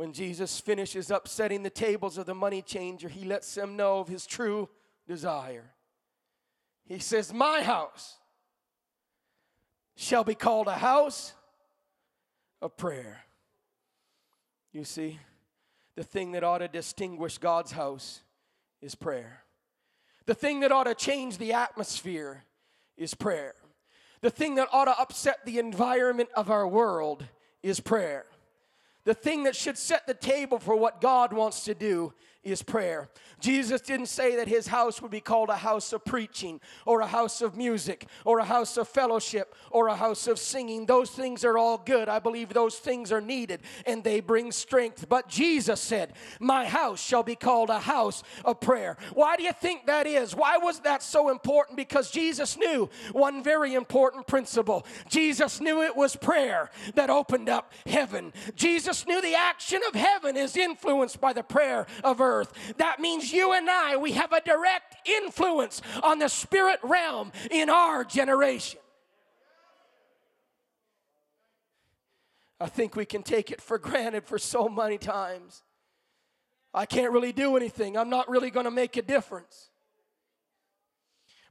When 0.00 0.14
Jesus 0.14 0.58
finishes 0.58 1.10
up 1.10 1.28
setting 1.28 1.62
the 1.62 1.68
tables 1.68 2.16
of 2.16 2.24
the 2.24 2.34
money 2.34 2.62
changer, 2.62 3.06
he 3.06 3.26
lets 3.26 3.54
them 3.54 3.76
know 3.76 3.98
of 3.98 4.08
his 4.08 4.26
true 4.26 4.70
desire. 5.06 5.74
He 6.86 7.00
says, 7.00 7.34
My 7.34 7.60
house 7.60 8.16
shall 9.96 10.24
be 10.24 10.34
called 10.34 10.68
a 10.68 10.78
house 10.78 11.34
of 12.62 12.78
prayer. 12.78 13.24
You 14.72 14.84
see, 14.84 15.18
the 15.96 16.02
thing 16.02 16.32
that 16.32 16.44
ought 16.44 16.58
to 16.60 16.68
distinguish 16.68 17.36
God's 17.36 17.72
house 17.72 18.22
is 18.80 18.94
prayer. 18.94 19.42
The 20.24 20.32
thing 20.32 20.60
that 20.60 20.72
ought 20.72 20.84
to 20.84 20.94
change 20.94 21.36
the 21.36 21.52
atmosphere 21.52 22.44
is 22.96 23.12
prayer. 23.12 23.54
The 24.22 24.30
thing 24.30 24.54
that 24.54 24.68
ought 24.72 24.86
to 24.86 24.98
upset 24.98 25.44
the 25.44 25.58
environment 25.58 26.30
of 26.34 26.50
our 26.50 26.66
world 26.66 27.26
is 27.62 27.80
prayer. 27.80 28.24
The 29.10 29.14
thing 29.14 29.42
that 29.42 29.56
should 29.56 29.76
set 29.76 30.06
the 30.06 30.14
table 30.14 30.60
for 30.60 30.76
what 30.76 31.00
God 31.00 31.32
wants 31.32 31.64
to 31.64 31.74
do 31.74 32.12
is 32.42 32.62
prayer. 32.62 33.10
Jesus 33.38 33.80
didn't 33.80 34.06
say 34.06 34.36
that 34.36 34.48
his 34.48 34.66
house 34.66 35.00
would 35.02 35.10
be 35.10 35.20
called 35.20 35.48
a 35.48 35.56
house 35.56 35.92
of 35.92 36.04
preaching 36.04 36.60
or 36.86 37.00
a 37.00 37.06
house 37.06 37.42
of 37.42 37.56
music 37.56 38.06
or 38.24 38.38
a 38.38 38.44
house 38.44 38.76
of 38.76 38.88
fellowship 38.88 39.54
or 39.70 39.88
a 39.88 39.96
house 39.96 40.26
of 40.26 40.38
singing. 40.38 40.86
Those 40.86 41.10
things 41.10 41.44
are 41.44 41.58
all 41.58 41.78
good. 41.78 42.08
I 42.08 42.18
believe 42.18 42.50
those 42.50 42.76
things 42.76 43.12
are 43.12 43.20
needed 43.20 43.60
and 43.86 44.04
they 44.04 44.20
bring 44.20 44.52
strength. 44.52 45.08
But 45.08 45.28
Jesus 45.28 45.80
said, 45.80 46.14
My 46.38 46.66
house 46.66 47.02
shall 47.02 47.22
be 47.22 47.34
called 47.34 47.70
a 47.70 47.78
house 47.78 48.22
of 48.44 48.60
prayer. 48.60 48.96
Why 49.14 49.36
do 49.36 49.42
you 49.42 49.52
think 49.52 49.86
that 49.86 50.06
is? 50.06 50.34
Why 50.34 50.56
was 50.58 50.80
that 50.80 51.02
so 51.02 51.30
important? 51.30 51.76
Because 51.76 52.10
Jesus 52.10 52.56
knew 52.56 52.88
one 53.12 53.42
very 53.42 53.74
important 53.74 54.26
principle. 54.26 54.86
Jesus 55.08 55.60
knew 55.60 55.82
it 55.82 55.96
was 55.96 56.16
prayer 56.16 56.70
that 56.94 57.10
opened 57.10 57.48
up 57.48 57.72
heaven. 57.86 58.32
Jesus 58.54 59.06
knew 59.06 59.20
the 59.20 59.34
action 59.34 59.80
of 59.88 59.94
heaven 59.94 60.36
is 60.36 60.56
influenced 60.56 61.20
by 61.20 61.32
the 61.32 61.42
prayer 61.42 61.86
of 62.02 62.20
earth 62.20 62.29
earth. 62.30 62.74
That 62.78 63.00
means 63.00 63.32
you 63.32 63.52
and 63.52 63.68
I, 63.68 63.96
we 63.96 64.12
have 64.12 64.32
a 64.32 64.40
direct 64.40 65.08
influence 65.08 65.82
on 66.02 66.18
the 66.18 66.28
spirit 66.28 66.80
realm 66.82 67.32
in 67.50 67.68
our 67.68 68.04
generation. 68.04 68.80
I 72.60 72.66
think 72.66 72.94
we 72.94 73.06
can 73.06 73.22
take 73.22 73.50
it 73.50 73.60
for 73.60 73.78
granted 73.78 74.26
for 74.26 74.38
so 74.38 74.68
many 74.68 74.98
times. 74.98 75.62
I 76.74 76.86
can't 76.86 77.12
really 77.12 77.32
do 77.32 77.56
anything. 77.56 77.96
I'm 77.96 78.10
not 78.10 78.28
really 78.28 78.50
going 78.50 78.64
to 78.64 78.70
make 78.70 78.96
a 78.96 79.02
difference. 79.02 79.70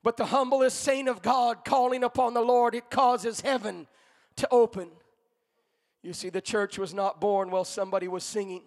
But 0.01 0.17
the 0.17 0.27
humblest 0.27 0.79
saint 0.79 1.09
of 1.09 1.21
God 1.21 1.65
calling 1.65 2.03
upon 2.03 2.33
the 2.33 2.41
Lord, 2.41 2.73
it 2.73 2.89
causes 2.89 3.41
heaven 3.41 3.87
to 4.37 4.47
open. 4.49 4.89
You 6.03 6.13
see, 6.13 6.29
the 6.29 6.41
church 6.41 6.77
was 6.77 6.93
not 6.93 7.19
born 7.19 7.51
while 7.51 7.65
somebody 7.65 8.07
was 8.07 8.23
singing. 8.23 8.63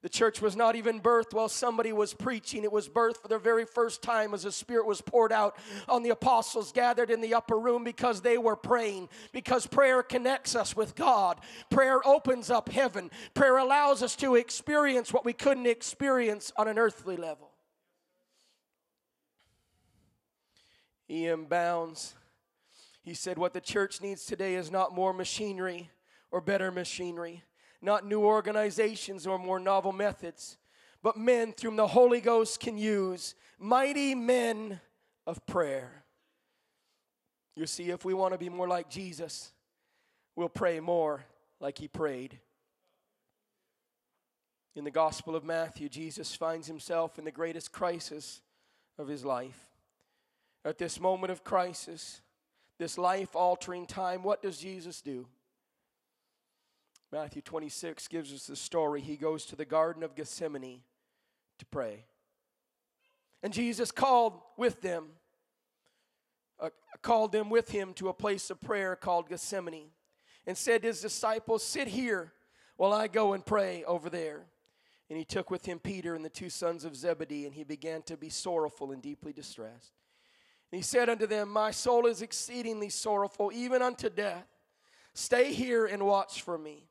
The 0.00 0.08
church 0.08 0.40
was 0.40 0.54
not 0.54 0.76
even 0.76 1.00
birthed 1.00 1.34
while 1.34 1.48
somebody 1.48 1.92
was 1.92 2.14
preaching. 2.14 2.62
It 2.62 2.70
was 2.70 2.88
birthed 2.88 3.16
for 3.16 3.26
the 3.26 3.38
very 3.38 3.64
first 3.64 4.00
time 4.00 4.32
as 4.32 4.44
the 4.44 4.52
Spirit 4.52 4.86
was 4.86 5.00
poured 5.00 5.32
out 5.32 5.56
on 5.88 6.04
the 6.04 6.10
apostles 6.10 6.70
gathered 6.70 7.10
in 7.10 7.20
the 7.20 7.34
upper 7.34 7.58
room 7.58 7.82
because 7.82 8.20
they 8.20 8.38
were 8.38 8.54
praying. 8.54 9.08
Because 9.32 9.66
prayer 9.66 10.04
connects 10.04 10.54
us 10.54 10.76
with 10.76 10.94
God. 10.94 11.40
Prayer 11.68 12.06
opens 12.06 12.48
up 12.48 12.68
heaven. 12.68 13.10
Prayer 13.34 13.56
allows 13.56 14.04
us 14.04 14.14
to 14.16 14.36
experience 14.36 15.12
what 15.12 15.24
we 15.24 15.32
couldn't 15.32 15.66
experience 15.66 16.52
on 16.56 16.68
an 16.68 16.78
earthly 16.78 17.16
level. 17.16 17.50
E.M. 21.10 21.46
Bounds, 21.46 22.14
he 23.02 23.14
said, 23.14 23.36
What 23.36 23.52
the 23.52 23.60
church 23.60 24.00
needs 24.00 24.26
today 24.26 24.54
is 24.54 24.70
not 24.70 24.94
more 24.94 25.12
machinery 25.12 25.90
or 26.30 26.40
better 26.40 26.70
machinery 26.70 27.42
not 27.80 28.06
new 28.06 28.22
organizations 28.22 29.26
or 29.26 29.38
more 29.38 29.60
novel 29.60 29.92
methods, 29.92 30.56
but 31.02 31.16
men 31.16 31.52
through 31.52 31.70
whom 31.70 31.76
the 31.76 31.86
Holy 31.86 32.20
Ghost 32.20 32.60
can 32.60 32.76
use, 32.76 33.34
mighty 33.58 34.14
men 34.14 34.80
of 35.26 35.44
prayer. 35.46 36.04
You 37.54 37.66
see, 37.66 37.90
if 37.90 38.04
we 38.04 38.14
want 38.14 38.34
to 38.34 38.38
be 38.38 38.48
more 38.48 38.68
like 38.68 38.88
Jesus, 38.88 39.52
we'll 40.36 40.48
pray 40.48 40.80
more 40.80 41.24
like 41.60 41.78
he 41.78 41.88
prayed. 41.88 42.38
In 44.74 44.84
the 44.84 44.90
Gospel 44.90 45.34
of 45.34 45.44
Matthew, 45.44 45.88
Jesus 45.88 46.34
finds 46.36 46.68
himself 46.68 47.18
in 47.18 47.24
the 47.24 47.32
greatest 47.32 47.72
crisis 47.72 48.40
of 48.96 49.08
his 49.08 49.24
life. 49.24 49.66
At 50.64 50.78
this 50.78 51.00
moment 51.00 51.32
of 51.32 51.42
crisis, 51.42 52.20
this 52.78 52.96
life 52.96 53.34
altering 53.34 53.86
time, 53.86 54.22
what 54.22 54.42
does 54.42 54.58
Jesus 54.58 55.00
do? 55.00 55.26
Matthew 57.10 57.40
26 57.40 58.06
gives 58.08 58.34
us 58.34 58.46
the 58.46 58.56
story. 58.56 59.00
He 59.00 59.16
goes 59.16 59.46
to 59.46 59.56
the 59.56 59.64
Garden 59.64 60.02
of 60.02 60.14
Gethsemane 60.14 60.82
to 61.58 61.66
pray. 61.66 62.04
And 63.42 63.52
Jesus 63.52 63.90
called 63.90 64.40
with 64.56 64.82
them, 64.82 65.06
uh, 66.60 66.68
called 67.00 67.32
them 67.32 67.48
with 67.48 67.70
him 67.70 67.94
to 67.94 68.08
a 68.08 68.14
place 68.14 68.50
of 68.50 68.60
prayer 68.60 68.94
called 68.94 69.28
Gethsemane, 69.28 69.90
and 70.46 70.56
said 70.56 70.82
to 70.82 70.88
his 70.88 71.00
disciples, 71.00 71.62
Sit 71.62 71.88
here 71.88 72.32
while 72.76 72.92
I 72.92 73.08
go 73.08 73.32
and 73.32 73.44
pray 73.44 73.84
over 73.84 74.10
there. 74.10 74.42
And 75.08 75.18
he 75.18 75.24
took 75.24 75.50
with 75.50 75.64
him 75.64 75.78
Peter 75.78 76.14
and 76.14 76.22
the 76.22 76.28
two 76.28 76.50
sons 76.50 76.84
of 76.84 76.94
Zebedee, 76.94 77.46
and 77.46 77.54
he 77.54 77.64
began 77.64 78.02
to 78.02 78.18
be 78.18 78.28
sorrowful 78.28 78.92
and 78.92 79.00
deeply 79.00 79.32
distressed. 79.32 79.92
And 80.70 80.78
he 80.78 80.82
said 80.82 81.08
unto 81.08 81.26
them, 81.26 81.48
My 81.48 81.70
soul 81.70 82.06
is 82.06 82.20
exceedingly 82.20 82.90
sorrowful, 82.90 83.50
even 83.54 83.80
unto 83.80 84.10
death. 84.10 84.46
Stay 85.14 85.54
here 85.54 85.86
and 85.86 86.04
watch 86.04 86.42
for 86.42 86.58
me. 86.58 86.88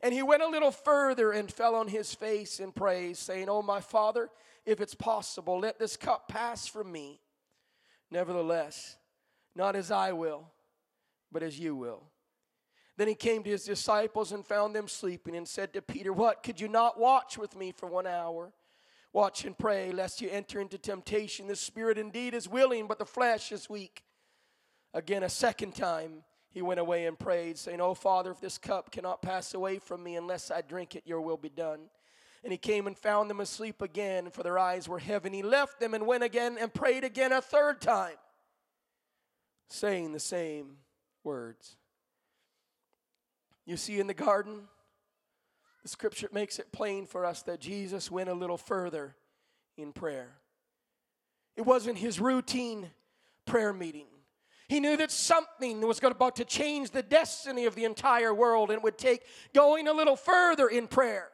And 0.00 0.12
he 0.12 0.22
went 0.22 0.42
a 0.42 0.48
little 0.48 0.70
further 0.70 1.32
and 1.32 1.50
fell 1.50 1.74
on 1.74 1.88
his 1.88 2.14
face 2.14 2.60
in 2.60 2.72
praise, 2.72 3.18
saying, 3.18 3.48
Oh, 3.48 3.62
my 3.62 3.80
Father, 3.80 4.28
if 4.64 4.80
it's 4.80 4.94
possible, 4.94 5.60
let 5.60 5.78
this 5.78 5.96
cup 5.96 6.28
pass 6.28 6.66
from 6.66 6.92
me. 6.92 7.20
Nevertheless, 8.10 8.96
not 9.54 9.74
as 9.74 9.90
I 9.90 10.12
will, 10.12 10.50
but 11.32 11.42
as 11.42 11.58
you 11.58 11.74
will. 11.74 12.04
Then 12.96 13.08
he 13.08 13.14
came 13.14 13.42
to 13.42 13.50
his 13.50 13.64
disciples 13.64 14.32
and 14.32 14.46
found 14.46 14.74
them 14.74 14.88
sleeping 14.88 15.36
and 15.36 15.46
said 15.46 15.72
to 15.72 15.82
Peter, 15.82 16.12
What, 16.12 16.42
could 16.42 16.60
you 16.60 16.68
not 16.68 16.98
watch 16.98 17.36
with 17.36 17.56
me 17.56 17.72
for 17.72 17.88
one 17.88 18.06
hour? 18.06 18.52
Watch 19.12 19.44
and 19.44 19.56
pray, 19.56 19.92
lest 19.92 20.20
you 20.20 20.28
enter 20.30 20.60
into 20.60 20.78
temptation. 20.78 21.46
The 21.46 21.56
spirit 21.56 21.96
indeed 21.98 22.34
is 22.34 22.48
willing, 22.48 22.86
but 22.86 22.98
the 22.98 23.06
flesh 23.06 23.50
is 23.50 23.68
weak. 23.68 24.02
Again, 24.92 25.22
a 25.22 25.28
second 25.28 25.74
time, 25.74 26.22
he 26.56 26.62
went 26.62 26.80
away 26.80 27.04
and 27.04 27.18
prayed, 27.18 27.58
saying, 27.58 27.82
Oh, 27.82 27.92
Father, 27.92 28.30
if 28.30 28.40
this 28.40 28.56
cup 28.56 28.90
cannot 28.90 29.20
pass 29.20 29.52
away 29.52 29.78
from 29.78 30.02
me 30.02 30.16
unless 30.16 30.50
I 30.50 30.62
drink 30.62 30.96
it, 30.96 31.02
your 31.04 31.20
will 31.20 31.36
be 31.36 31.50
done. 31.50 31.80
And 32.42 32.50
he 32.50 32.56
came 32.56 32.86
and 32.86 32.96
found 32.96 33.28
them 33.28 33.40
asleep 33.40 33.82
again, 33.82 34.30
for 34.30 34.42
their 34.42 34.58
eyes 34.58 34.88
were 34.88 34.98
heavy. 34.98 35.28
He 35.28 35.42
left 35.42 35.80
them 35.80 35.92
and 35.92 36.06
went 36.06 36.24
again 36.24 36.56
and 36.58 36.72
prayed 36.72 37.04
again 37.04 37.30
a 37.30 37.42
third 37.42 37.82
time, 37.82 38.16
saying 39.68 40.14
the 40.14 40.18
same 40.18 40.78
words. 41.24 41.76
You 43.66 43.76
see, 43.76 44.00
in 44.00 44.06
the 44.06 44.14
garden, 44.14 44.62
the 45.82 45.90
scripture 45.90 46.30
makes 46.32 46.58
it 46.58 46.72
plain 46.72 47.04
for 47.04 47.26
us 47.26 47.42
that 47.42 47.60
Jesus 47.60 48.10
went 48.10 48.30
a 48.30 48.34
little 48.34 48.56
further 48.56 49.14
in 49.76 49.92
prayer. 49.92 50.38
It 51.54 51.66
wasn't 51.66 51.98
his 51.98 52.18
routine 52.18 52.92
prayer 53.44 53.74
meeting. 53.74 54.06
He 54.68 54.80
knew 54.80 54.96
that 54.96 55.12
something 55.12 55.80
was 55.80 56.00
about 56.02 56.36
to 56.36 56.44
change 56.44 56.90
the 56.90 57.02
destiny 57.02 57.66
of 57.66 57.74
the 57.74 57.84
entire 57.84 58.34
world 58.34 58.70
and 58.70 58.82
would 58.82 58.98
take 58.98 59.22
going 59.54 59.86
a 59.86 59.92
little 59.92 60.16
further 60.16 60.66
in 60.66 60.88
prayer. 60.88 61.30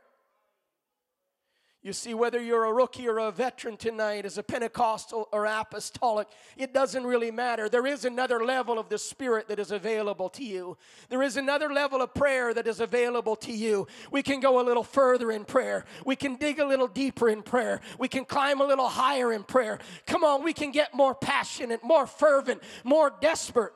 You 1.84 1.92
see, 1.92 2.14
whether 2.14 2.40
you're 2.40 2.64
a 2.64 2.72
rookie 2.72 3.08
or 3.08 3.18
a 3.18 3.32
veteran 3.32 3.76
tonight, 3.76 4.24
as 4.24 4.38
a 4.38 4.42
Pentecostal 4.44 5.28
or 5.32 5.46
apostolic, 5.46 6.28
it 6.56 6.72
doesn't 6.72 7.02
really 7.02 7.32
matter. 7.32 7.68
There 7.68 7.86
is 7.86 8.04
another 8.04 8.44
level 8.44 8.78
of 8.78 8.88
the 8.88 8.98
Spirit 8.98 9.48
that 9.48 9.58
is 9.58 9.72
available 9.72 10.28
to 10.30 10.44
you. 10.44 10.76
There 11.08 11.24
is 11.24 11.36
another 11.36 11.72
level 11.72 12.00
of 12.00 12.14
prayer 12.14 12.54
that 12.54 12.68
is 12.68 12.78
available 12.78 13.34
to 13.36 13.52
you. 13.52 13.88
We 14.12 14.22
can 14.22 14.38
go 14.38 14.60
a 14.60 14.62
little 14.62 14.84
further 14.84 15.32
in 15.32 15.44
prayer. 15.44 15.84
We 16.06 16.14
can 16.14 16.36
dig 16.36 16.60
a 16.60 16.66
little 16.66 16.86
deeper 16.86 17.28
in 17.28 17.42
prayer. 17.42 17.80
We 17.98 18.06
can 18.06 18.26
climb 18.26 18.60
a 18.60 18.64
little 18.64 18.88
higher 18.88 19.32
in 19.32 19.42
prayer. 19.42 19.80
Come 20.06 20.22
on, 20.22 20.44
we 20.44 20.52
can 20.52 20.70
get 20.70 20.94
more 20.94 21.16
passionate, 21.16 21.82
more 21.82 22.06
fervent, 22.06 22.62
more 22.84 23.12
desperate. 23.20 23.72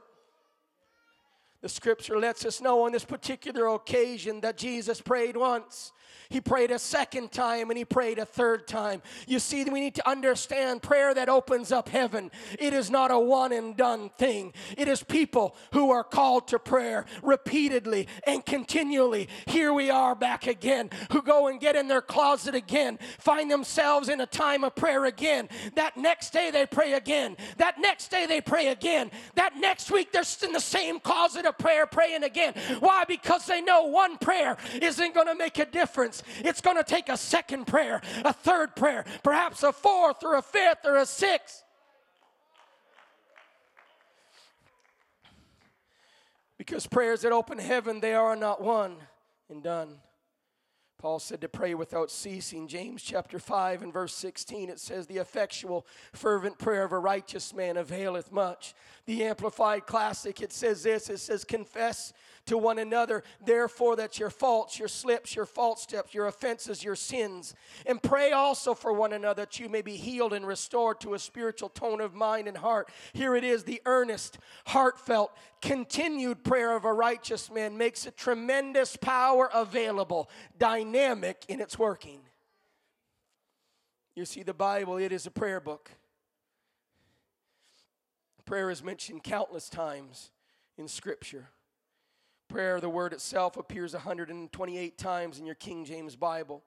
The 1.60 1.68
scripture 1.68 2.20
lets 2.20 2.44
us 2.44 2.60
know 2.60 2.84
on 2.84 2.92
this 2.92 3.04
particular 3.04 3.66
occasion 3.66 4.42
that 4.42 4.56
Jesus 4.56 5.00
prayed 5.00 5.36
once 5.36 5.90
he 6.28 6.40
prayed 6.40 6.70
a 6.70 6.78
second 6.78 7.32
time 7.32 7.70
and 7.70 7.78
he 7.78 7.84
prayed 7.84 8.18
a 8.18 8.26
third 8.26 8.66
time. 8.66 9.02
You 9.26 9.38
see, 9.38 9.64
we 9.64 9.80
need 9.80 9.94
to 9.96 10.08
understand 10.08 10.82
prayer 10.82 11.14
that 11.14 11.28
opens 11.28 11.72
up 11.72 11.88
heaven. 11.88 12.30
It 12.58 12.72
is 12.72 12.90
not 12.90 13.10
a 13.10 13.18
one 13.18 13.52
and 13.52 13.76
done 13.76 14.10
thing. 14.18 14.52
It 14.76 14.88
is 14.88 15.02
people 15.02 15.56
who 15.72 15.90
are 15.90 16.04
called 16.04 16.48
to 16.48 16.58
prayer 16.58 17.06
repeatedly 17.22 18.08
and 18.26 18.44
continually. 18.44 19.28
Here 19.46 19.72
we 19.72 19.90
are 19.90 20.14
back 20.14 20.46
again, 20.46 20.90
who 21.10 21.22
go 21.22 21.48
and 21.48 21.60
get 21.60 21.76
in 21.76 21.88
their 21.88 22.02
closet 22.02 22.54
again, 22.54 22.98
find 23.18 23.50
themselves 23.50 24.08
in 24.08 24.20
a 24.20 24.26
time 24.26 24.64
of 24.64 24.74
prayer 24.74 25.04
again. 25.04 25.48
That 25.74 25.96
next 25.96 26.32
day 26.32 26.50
they 26.50 26.66
pray 26.66 26.94
again. 26.94 27.36
That 27.58 27.80
next 27.80 28.10
day 28.10 28.26
they 28.26 28.40
pray 28.40 28.68
again. 28.68 29.10
That 29.34 29.56
next 29.56 29.90
week 29.90 30.12
they're 30.12 30.24
in 30.42 30.52
the 30.52 30.60
same 30.60 31.00
closet 31.00 31.46
of 31.46 31.58
prayer 31.58 31.86
praying 31.86 32.24
again. 32.24 32.54
Why? 32.80 33.04
Because 33.04 33.46
they 33.46 33.60
know 33.60 33.84
one 33.84 34.18
prayer 34.18 34.56
isn't 34.80 35.14
going 35.14 35.26
to 35.26 35.34
make 35.34 35.58
a 35.58 35.64
difference 35.66 36.15
it's 36.38 36.61
going 36.61 36.76
to 36.76 36.85
take 36.85 37.09
a 37.09 37.16
second 37.16 37.66
prayer, 37.66 38.00
a 38.24 38.33
third 38.33 38.76
prayer, 38.76 39.05
perhaps 39.22 39.62
a 39.62 39.72
fourth 39.72 40.22
or 40.22 40.37
a 40.37 40.42
fifth 40.42 40.85
or 40.85 40.96
a 40.96 41.07
sixth. 41.07 41.62
Because 46.59 46.87
prayers 46.87 47.22
that 47.22 47.33
open 47.33 47.59
heaven, 47.59 48.00
they 48.00 48.14
are 48.14 48.37
not 48.37 48.62
one 48.62 48.96
and 49.48 49.62
done. 49.62 49.98
Paul 50.98 51.18
said 51.18 51.42
to 51.42 51.48
pray 51.48 51.74
without 51.74 52.11
ceasing. 52.11 52.66
James 52.68 53.02
chapter 53.02 53.38
5 53.38 53.83
and 53.83 53.92
verse 53.92 54.14
16, 54.14 54.70
it 54.70 54.81
says, 54.81 55.07
The 55.07 55.18
effectual, 55.18 55.87
fervent 56.14 56.59
prayer 56.59 56.85
of 56.85 56.92
a 56.92 56.98
righteous 56.98 57.55
man 57.55 57.76
availeth 57.76 58.33
much. 58.33 58.74
The 59.05 59.24
Amplified 59.24 59.87
Classic, 59.87 60.40
it 60.40 60.52
says 60.52 60.85
this 60.85 61.11
it 61.11 61.18
says, 61.18 61.44
Confess 61.44 62.14
to 62.46 62.56
one 62.56 62.78
another, 62.78 63.22
therefore, 63.44 63.96
that 63.96 64.18
your 64.18 64.30
faults, 64.30 64.78
your 64.78 64.88
slips, 64.88 65.35
your 65.37 65.46
false 65.46 65.82
steps, 65.82 66.14
your 66.14 66.26
offenses, 66.26 66.82
your 66.82 66.96
sins, 66.96 67.54
and 67.85 68.02
pray 68.02 68.32
also 68.32 68.74
for 68.74 68.92
one 68.92 69.12
another 69.12 69.42
that 69.42 69.61
you 69.61 69.68
may 69.68 69.82
be 69.82 69.96
healed 69.96 70.32
and 70.32 70.46
restored 70.46 71.00
to 71.00 71.14
a 71.14 71.18
spiritual 71.18 71.68
tone 71.68 72.00
of 72.00 72.14
mind 72.14 72.48
and 72.48 72.56
heart. 72.56 72.88
Here 73.12 73.37
it 73.37 73.44
is 73.44 73.64
the 73.64 73.82
earnest, 73.85 74.38
heartfelt, 74.66 75.37
continued 75.61 76.42
prayer 76.44 76.74
of 76.76 76.85
a 76.85 76.92
righteous 76.92 77.50
man 77.50 77.76
makes 77.76 78.06
a 78.06 78.11
tremendous 78.11 78.96
power 78.96 79.50
available, 79.52 80.30
dynamic 80.59 81.44
in 81.48 81.61
its 81.61 81.78
working. 81.78 82.20
You 84.14 84.24
see, 84.24 84.42
the 84.42 84.54
Bible, 84.54 84.96
it 84.96 85.12
is 85.12 85.26
a 85.26 85.30
prayer 85.30 85.61
book. 85.61 85.90
Prayer 88.46 88.70
is 88.70 88.82
mentioned 88.82 89.24
countless 89.24 89.68
times 89.68 90.30
in 90.78 90.87
Scripture. 90.87 91.48
Prayer, 92.48 92.80
the 92.80 92.88
word 92.88 93.12
itself, 93.12 93.56
appears 93.56 93.92
128 93.92 94.98
times 94.98 95.38
in 95.38 95.46
your 95.46 95.54
King 95.54 95.85
James 95.85 96.16
Bible. 96.16 96.62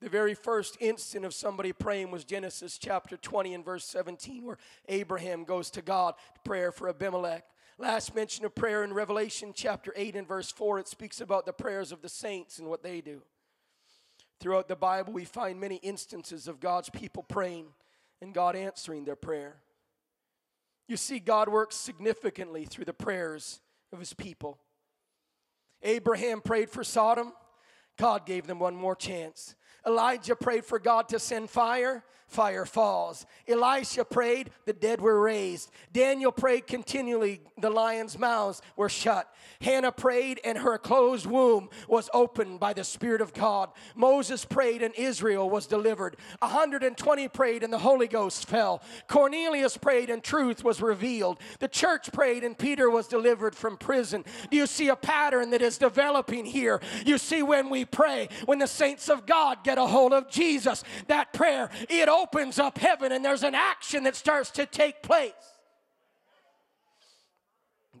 The 0.00 0.08
very 0.08 0.34
first 0.34 0.78
instant 0.80 1.26
of 1.26 1.34
somebody 1.34 1.72
praying 1.72 2.10
was 2.10 2.24
Genesis 2.24 2.78
chapter 2.78 3.18
20 3.18 3.52
and 3.52 3.64
verse 3.64 3.84
17, 3.84 4.46
where 4.46 4.56
Abraham 4.88 5.44
goes 5.44 5.70
to 5.72 5.82
God 5.82 6.14
to 6.34 6.40
prayer 6.40 6.72
for 6.72 6.88
Abimelech. 6.88 7.44
Last 7.76 8.14
mention 8.14 8.46
of 8.46 8.54
prayer 8.54 8.82
in 8.82 8.94
Revelation 8.94 9.52
chapter 9.54 9.92
8 9.94 10.16
and 10.16 10.26
verse 10.26 10.50
4, 10.50 10.78
it 10.78 10.88
speaks 10.88 11.20
about 11.20 11.44
the 11.44 11.52
prayers 11.52 11.92
of 11.92 12.00
the 12.00 12.08
saints 12.08 12.58
and 12.58 12.68
what 12.68 12.82
they 12.82 13.02
do. 13.02 13.22
Throughout 14.38 14.68
the 14.68 14.76
Bible, 14.76 15.12
we 15.12 15.26
find 15.26 15.60
many 15.60 15.76
instances 15.76 16.48
of 16.48 16.60
God's 16.60 16.88
people 16.88 17.22
praying 17.22 17.66
and 18.22 18.32
God 18.32 18.56
answering 18.56 19.04
their 19.04 19.16
prayer. 19.16 19.56
You 20.88 20.96
see, 20.96 21.18
God 21.20 21.50
works 21.50 21.76
significantly 21.76 22.64
through 22.64 22.86
the 22.86 22.94
prayers 22.94 23.60
of 23.92 23.98
his 23.98 24.14
people. 24.14 24.58
Abraham 25.82 26.40
prayed 26.40 26.70
for 26.70 26.84
Sodom, 26.84 27.32
God 27.96 28.26
gave 28.26 28.46
them 28.46 28.58
one 28.58 28.76
more 28.76 28.96
chance. 28.96 29.54
Elijah 29.86 30.36
prayed 30.36 30.64
for 30.64 30.78
God 30.78 31.08
to 31.08 31.18
send 31.18 31.50
fire 31.50 32.04
fire 32.30 32.64
falls. 32.64 33.26
Elisha 33.48 34.04
prayed, 34.04 34.50
the 34.64 34.72
dead 34.72 35.00
were 35.00 35.20
raised. 35.20 35.70
Daniel 35.92 36.30
prayed 36.30 36.66
continually, 36.66 37.40
the 37.58 37.70
lions' 37.70 38.18
mouths 38.18 38.62
were 38.76 38.88
shut. 38.88 39.28
Hannah 39.60 39.92
prayed, 39.92 40.40
and 40.44 40.56
her 40.58 40.78
closed 40.78 41.26
womb 41.26 41.68
was 41.88 42.08
opened 42.14 42.60
by 42.60 42.72
the 42.72 42.84
Spirit 42.84 43.20
of 43.20 43.34
God. 43.34 43.70
Moses 43.96 44.44
prayed, 44.44 44.80
and 44.80 44.94
Israel 44.94 45.50
was 45.50 45.66
delivered. 45.66 46.16
120 46.38 47.28
prayed, 47.28 47.64
and 47.64 47.72
the 47.72 47.78
Holy 47.78 48.06
Ghost 48.06 48.48
fell. 48.48 48.80
Cornelius 49.08 49.76
prayed, 49.76 50.08
and 50.08 50.22
truth 50.22 50.62
was 50.62 50.80
revealed. 50.80 51.40
The 51.58 51.68
church 51.68 52.12
prayed, 52.12 52.44
and 52.44 52.56
Peter 52.56 52.88
was 52.88 53.08
delivered 53.08 53.56
from 53.56 53.76
prison. 53.76 54.24
Do 54.50 54.56
you 54.56 54.66
see 54.66 54.88
a 54.88 54.96
pattern 54.96 55.50
that 55.50 55.62
is 55.62 55.78
developing 55.78 56.44
here? 56.44 56.80
You 57.04 57.18
see, 57.18 57.42
when 57.42 57.70
we 57.70 57.84
pray, 57.84 58.28
when 58.46 58.60
the 58.60 58.68
saints 58.68 59.08
of 59.08 59.26
God 59.26 59.64
get 59.64 59.78
a 59.78 59.86
hold 59.86 60.12
of 60.12 60.30
Jesus, 60.30 60.84
that 61.08 61.32
prayer, 61.32 61.70
it 61.88 62.08
opens 62.08 62.19
up 62.58 62.78
heaven 62.78 63.12
and 63.12 63.24
there's 63.24 63.42
an 63.42 63.54
action 63.54 64.04
that 64.04 64.16
starts 64.16 64.50
to 64.52 64.66
take 64.66 65.02
place. 65.02 65.32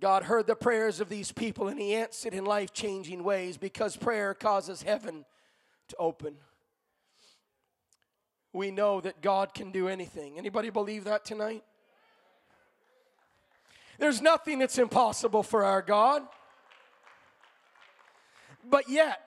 God 0.00 0.24
heard 0.24 0.46
the 0.46 0.54
prayers 0.54 1.00
of 1.00 1.08
these 1.08 1.30
people 1.30 1.68
and 1.68 1.78
he 1.78 1.94
answered 1.94 2.32
in 2.32 2.44
life 2.44 2.72
changing 2.72 3.22
ways 3.22 3.58
because 3.58 3.96
prayer 3.96 4.32
causes 4.32 4.82
heaven 4.82 5.24
to 5.88 5.96
open. 5.98 6.36
We 8.52 8.70
know 8.70 9.00
that 9.00 9.20
God 9.20 9.54
can 9.54 9.70
do 9.70 9.88
anything. 9.88 10.38
Anybody 10.38 10.70
believe 10.70 11.04
that 11.04 11.24
tonight? 11.24 11.62
There's 13.98 14.22
nothing 14.22 14.58
that's 14.58 14.78
impossible 14.78 15.42
for 15.42 15.64
our 15.64 15.82
God. 15.82 16.22
But 18.68 18.88
yet, 18.88 19.20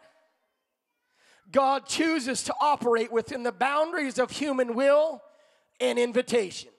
God 1.52 1.86
chooses 1.86 2.44
to 2.44 2.56
operate 2.60 3.12
within 3.12 3.44
the 3.44 3.52
boundaries 3.52 4.18
of 4.18 4.32
human 4.32 4.74
will 4.76 5.22
and 5.80 6.00
invitation. 6.00 6.70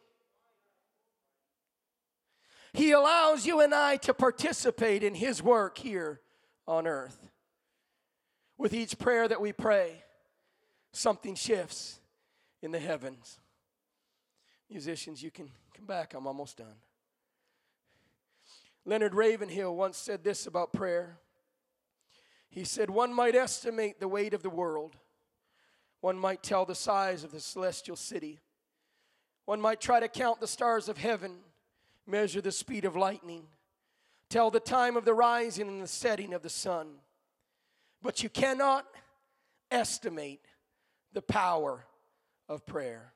He 2.73 2.91
allows 2.91 3.47
you 3.47 3.61
and 3.61 3.73
I 3.73 3.97
to 3.99 4.13
participate 4.13 5.05
in 5.05 5.15
His 5.15 5.43
work 5.43 5.79
here 5.79 6.21
on 6.67 6.87
earth. 6.87 7.31
With 8.59 8.75
each 8.75 8.99
prayer 8.99 9.29
that 9.29 9.41
we 9.41 9.53
pray, 9.53 10.03
something 10.93 11.35
shifts 11.35 12.01
in 12.63 12.73
the 12.73 12.79
heavens. 12.79 13.39
Musicians, 14.71 15.23
you 15.23 15.31
can 15.31 15.51
come 15.77 15.87
back. 15.87 16.15
I'm 16.15 16.27
almost 16.27 16.57
done. 16.57 16.75
Leonard 18.85 19.15
Ravenhill 19.15 19.75
once 19.75 19.97
said 19.97 20.25
this 20.25 20.47
about 20.47 20.73
prayer 20.73 21.19
he 22.55 22.63
said, 22.63 22.89
One 22.89 23.13
might 23.13 23.35
estimate 23.35 23.99
the 23.99 24.07
weight 24.07 24.33
of 24.33 24.45
the 24.45 24.51
world, 24.51 24.95
one 26.01 26.17
might 26.17 26.43
tell 26.43 26.65
the 26.65 26.75
size 26.77 27.25
of 27.25 27.33
the 27.33 27.41
celestial 27.41 27.97
city, 27.97 28.39
one 29.45 29.61
might 29.61 29.81
try 29.81 29.99
to 29.99 30.07
count 30.07 30.41
the 30.41 30.47
stars 30.47 30.89
of 30.89 30.97
heaven, 30.97 31.39
measure 32.07 32.41
the 32.41 32.53
speed 32.53 32.85
of 32.85 32.95
lightning, 32.95 33.43
tell 34.31 34.53
the 34.53 34.61
time 34.61 34.97
of 34.97 35.05
the 35.05 35.15
rising 35.15 35.67
and 35.67 35.83
the 35.83 35.89
setting 35.89 36.33
of 36.33 36.43
the 36.43 36.49
sun. 36.49 36.87
But 38.01 38.23
you 38.23 38.29
cannot 38.29 38.87
estimate 39.73 40.45
the 41.13 41.23
power 41.23 41.85
of 42.49 42.65
prayer. 42.67 43.15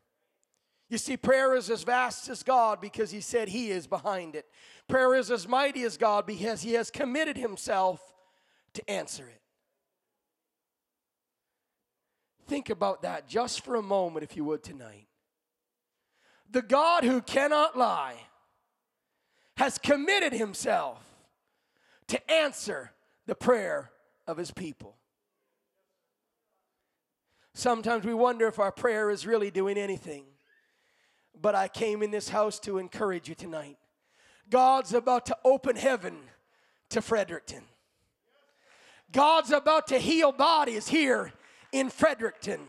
You 0.91 0.99
see, 0.99 1.17
prayer 1.17 1.55
is 1.55 1.71
as 1.71 1.85
vast 1.85 2.29
as 2.29 2.43
God 2.43 2.81
because 2.81 3.13
He 3.13 3.21
said 3.21 3.49
He 3.49 3.71
is 3.71 3.87
behind 3.87 4.35
it. 4.35 4.47
Prayer 4.89 5.15
is 5.15 5.31
as 5.31 5.47
mighty 5.47 5.85
as 5.85 5.97
God 5.97 6.27
because 6.27 6.63
He 6.63 6.73
has 6.73 6.91
committed 6.91 7.37
Himself 7.37 8.01
to 8.79 8.91
answer 8.91 9.29
it. 9.29 9.41
Think 12.47 12.71
about 12.71 13.03
that 13.03 13.29
just 13.29 13.65
for 13.65 13.75
a 13.75 13.83
moment, 13.83 14.23
if 14.23 14.37
you 14.37 14.45
would, 14.45 14.63
tonight. 14.63 15.09
The 16.51 16.63
God 16.63 17.03
who 17.03 17.21
cannot 17.21 17.77
lie 17.77 18.15
has 19.57 19.79
committed 19.79 20.33
himself 20.33 21.03
to 22.07 22.31
answer 22.31 22.93
the 23.27 23.35
prayer 23.35 23.91
of 24.29 24.37
his 24.37 24.53
people. 24.53 24.95
Sometimes 27.53 28.07
we 28.07 28.15
wonder 28.15 28.47
if 28.47 28.61
our 28.61 28.71
prayer 28.71 29.11
is 29.11 29.27
really 29.27 29.51
doing 29.51 29.77
anything. 29.77 30.25
But 31.41 31.57
I 31.57 31.67
came 31.67 32.05
in 32.05 32.13
this 32.13 32.29
house 32.29 32.61
to 32.61 32.79
encourage 32.79 33.29
you 33.29 33.35
tonight. 33.35 33.77
God's 34.49 34.95
about 34.95 35.27
to 35.27 35.37
open 35.45 35.75
heaven 35.75 36.17
to 36.91 37.03
Fredericton. 37.03 37.65
God's 39.13 39.53
about 39.53 39.89
to 39.89 39.99
heal 39.99 40.33
bodies 40.33 40.89
here 40.89 41.33
in 41.73 41.91
Fredericton. 41.91 42.61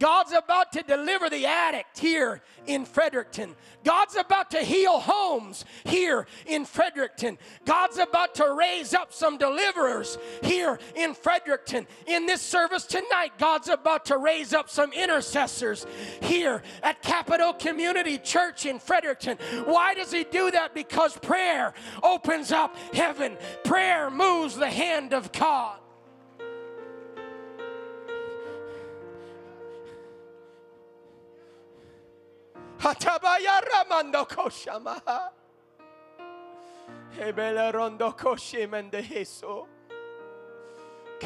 God's 0.00 0.32
about 0.32 0.72
to 0.72 0.82
deliver 0.82 1.30
the 1.30 1.46
addict 1.46 1.98
here 1.98 2.42
in 2.66 2.84
Fredericton. 2.84 3.54
God's 3.84 4.16
about 4.16 4.50
to 4.50 4.58
heal 4.58 4.98
homes 4.98 5.64
here 5.84 6.26
in 6.46 6.64
Fredericton. 6.64 7.38
God's 7.64 7.98
about 7.98 8.34
to 8.36 8.54
raise 8.58 8.92
up 8.92 9.12
some 9.12 9.38
deliverers 9.38 10.18
here 10.42 10.80
in 10.96 11.14
Fredericton. 11.14 11.86
In 12.06 12.26
this 12.26 12.42
service 12.42 12.86
tonight, 12.86 13.32
God's 13.38 13.68
about 13.68 14.06
to 14.06 14.18
raise 14.18 14.52
up 14.52 14.68
some 14.68 14.92
intercessors 14.92 15.86
here 16.20 16.62
at 16.82 17.00
Capital 17.02 17.52
Community 17.52 18.18
Church 18.18 18.66
in 18.66 18.80
Fredericton. 18.80 19.38
Why 19.64 19.94
does 19.94 20.10
He 20.10 20.24
do 20.24 20.50
that? 20.50 20.74
Because 20.74 21.16
prayer 21.18 21.72
opens 22.02 22.50
up 22.50 22.76
heaven, 22.92 23.36
prayer 23.62 24.10
moves 24.10 24.56
the 24.56 24.70
hand 24.70 25.14
of 25.14 25.30
God. 25.30 25.78
Koshimendeheso. 38.12 39.66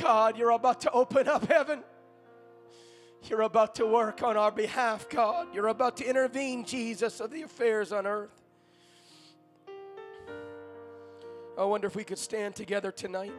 God, 0.01 0.39
you're 0.39 0.51
about 0.51 0.83
to 0.83 0.91
open 0.93 1.27
up 1.27 1.47
heaven. 1.47 1.83
You're 3.25 3.43
about 3.43 3.75
to 3.75 3.87
work 3.87 4.23
on 4.23 4.37
our 4.37 4.53
behalf, 4.53 5.09
God. 5.09 5.49
You're 5.53 5.67
about 5.67 5.97
to 5.97 6.05
intervene, 6.09 6.65
Jesus, 6.65 7.19
of 7.19 7.33
the 7.33 7.43
affairs 7.43 7.91
on 7.91 8.07
earth. 8.07 8.41
I 11.59 11.65
wonder 11.65 11.89
if 11.89 11.97
we 11.97 12.05
could 12.05 12.19
stand 12.19 12.55
together 12.55 12.93
tonight. 12.93 13.35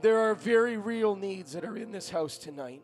There 0.00 0.18
are 0.18 0.34
very 0.34 0.76
real 0.76 1.14
needs 1.14 1.52
that 1.52 1.64
are 1.64 1.76
in 1.76 1.92
this 1.92 2.10
house 2.10 2.38
tonight. 2.38 2.82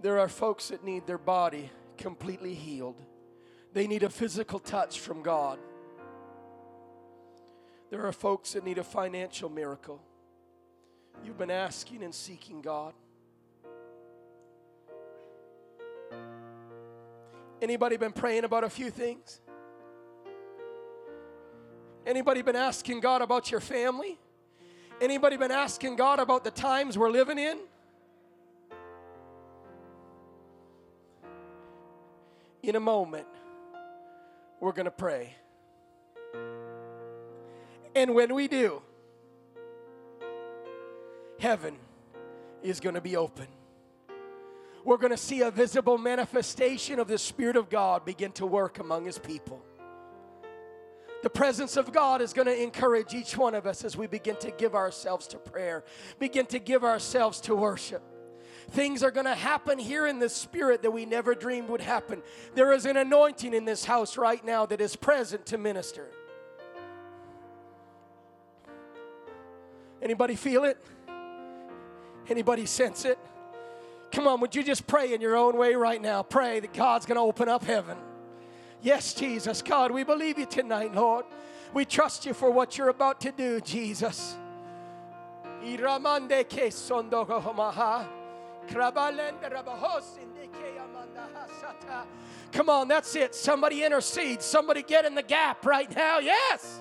There 0.00 0.20
are 0.20 0.28
folks 0.28 0.68
that 0.68 0.84
need 0.84 1.06
their 1.06 1.18
body 1.18 1.70
completely 1.96 2.54
healed, 2.54 3.02
they 3.72 3.86
need 3.86 4.02
a 4.02 4.10
physical 4.10 4.58
touch 4.58 5.00
from 5.00 5.22
God. 5.22 5.58
There 7.90 8.06
are 8.06 8.12
folks 8.12 8.52
that 8.52 8.64
need 8.64 8.76
a 8.76 8.84
financial 8.84 9.48
miracle. 9.48 10.02
You've 11.24 11.38
been 11.38 11.50
asking 11.50 12.02
and 12.02 12.14
seeking 12.14 12.60
God. 12.60 12.92
Anybody 17.60 17.96
been 17.96 18.12
praying 18.12 18.44
about 18.44 18.62
a 18.62 18.70
few 18.70 18.90
things? 18.90 19.40
Anybody 22.06 22.42
been 22.42 22.56
asking 22.56 23.00
God 23.00 23.20
about 23.22 23.50
your 23.50 23.60
family? 23.60 24.18
Anybody 25.00 25.36
been 25.36 25.52
asking 25.52 25.96
God 25.96 26.18
about 26.18 26.42
the 26.42 26.50
times 26.50 26.98
we're 26.98 27.10
living 27.10 27.38
in? 27.38 27.58
In 32.62 32.74
a 32.74 32.80
moment, 32.80 33.26
we're 34.60 34.72
going 34.72 34.86
to 34.86 34.90
pray. 34.90 35.34
And 37.94 38.14
when 38.14 38.34
we 38.34 38.48
do, 38.48 38.82
heaven 41.38 41.76
is 42.62 42.80
going 42.80 42.96
to 42.96 43.00
be 43.00 43.16
open. 43.16 43.46
We're 44.84 44.96
going 44.96 45.12
to 45.12 45.16
see 45.16 45.42
a 45.42 45.50
visible 45.50 45.98
manifestation 45.98 46.98
of 46.98 47.06
the 47.08 47.18
Spirit 47.18 47.56
of 47.56 47.70
God 47.70 48.04
begin 48.04 48.32
to 48.32 48.46
work 48.46 48.80
among 48.80 49.04
His 49.04 49.18
people. 49.18 49.62
The 51.22 51.30
presence 51.30 51.76
of 51.76 51.92
God 51.92 52.22
is 52.22 52.32
going 52.32 52.46
to 52.46 52.62
encourage 52.62 53.12
each 53.12 53.36
one 53.36 53.54
of 53.54 53.66
us 53.66 53.84
as 53.84 53.96
we 53.96 54.06
begin 54.06 54.36
to 54.36 54.50
give 54.52 54.74
ourselves 54.74 55.26
to 55.28 55.38
prayer, 55.38 55.84
begin 56.18 56.46
to 56.46 56.58
give 56.58 56.84
ourselves 56.84 57.40
to 57.42 57.56
worship. 57.56 58.02
Things 58.70 59.02
are 59.02 59.10
going 59.10 59.26
to 59.26 59.34
happen 59.34 59.78
here 59.78 60.06
in 60.06 60.18
the 60.18 60.28
spirit 60.28 60.82
that 60.82 60.90
we 60.90 61.06
never 61.06 61.34
dreamed 61.34 61.70
would 61.70 61.80
happen. 61.80 62.22
There 62.54 62.72
is 62.72 62.84
an 62.86 62.96
anointing 62.96 63.54
in 63.54 63.64
this 63.64 63.84
house 63.84 64.16
right 64.16 64.44
now 64.44 64.66
that 64.66 64.80
is 64.80 64.94
present 64.94 65.46
to 65.46 65.58
minister. 65.58 66.08
Anybody 70.02 70.36
feel 70.36 70.64
it? 70.64 70.78
Anybody 72.28 72.66
sense 72.66 73.04
it? 73.04 73.18
Come 74.12 74.26
on, 74.26 74.40
would 74.40 74.54
you 74.54 74.62
just 74.62 74.86
pray 74.86 75.14
in 75.14 75.20
your 75.20 75.36
own 75.36 75.56
way 75.56 75.74
right 75.74 76.00
now? 76.00 76.22
Pray 76.22 76.60
that 76.60 76.72
God's 76.72 77.06
going 77.06 77.16
to 77.16 77.22
open 77.22 77.48
up 77.48 77.64
heaven. 77.64 77.96
Yes, 78.82 79.14
Jesus. 79.14 79.62
God, 79.62 79.90
we 79.90 80.04
believe 80.04 80.38
you 80.38 80.46
tonight, 80.46 80.94
Lord. 80.94 81.24
We 81.74 81.84
trust 81.84 82.24
you 82.24 82.32
for 82.32 82.50
what 82.50 82.78
you're 82.78 82.88
about 82.88 83.20
to 83.22 83.32
do, 83.32 83.60
Jesus. 83.60 84.36
Come 92.52 92.68
on, 92.68 92.88
that's 92.88 93.14
it. 93.16 93.34
Somebody 93.34 93.84
intercede. 93.84 94.40
Somebody 94.42 94.82
get 94.82 95.04
in 95.04 95.14
the 95.14 95.22
gap 95.22 95.66
right 95.66 95.94
now. 95.94 96.18
Yes. 96.18 96.80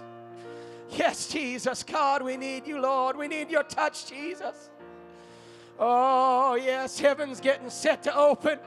Yes, 0.92 1.28
Jesus. 1.28 1.84
God, 1.84 2.22
we 2.22 2.38
need 2.38 2.68
you, 2.68 2.80
Lord. 2.80 3.18
We 3.18 3.28
need 3.28 3.50
your 3.50 3.64
touch, 3.64 4.08
Jesus. 4.08 4.70
Oh, 5.80 6.56
yes. 6.56 7.00
Heaven's 7.00 7.42
getting 7.42 7.70
set 7.70 8.04
to 8.04 8.16
open. 8.16 8.60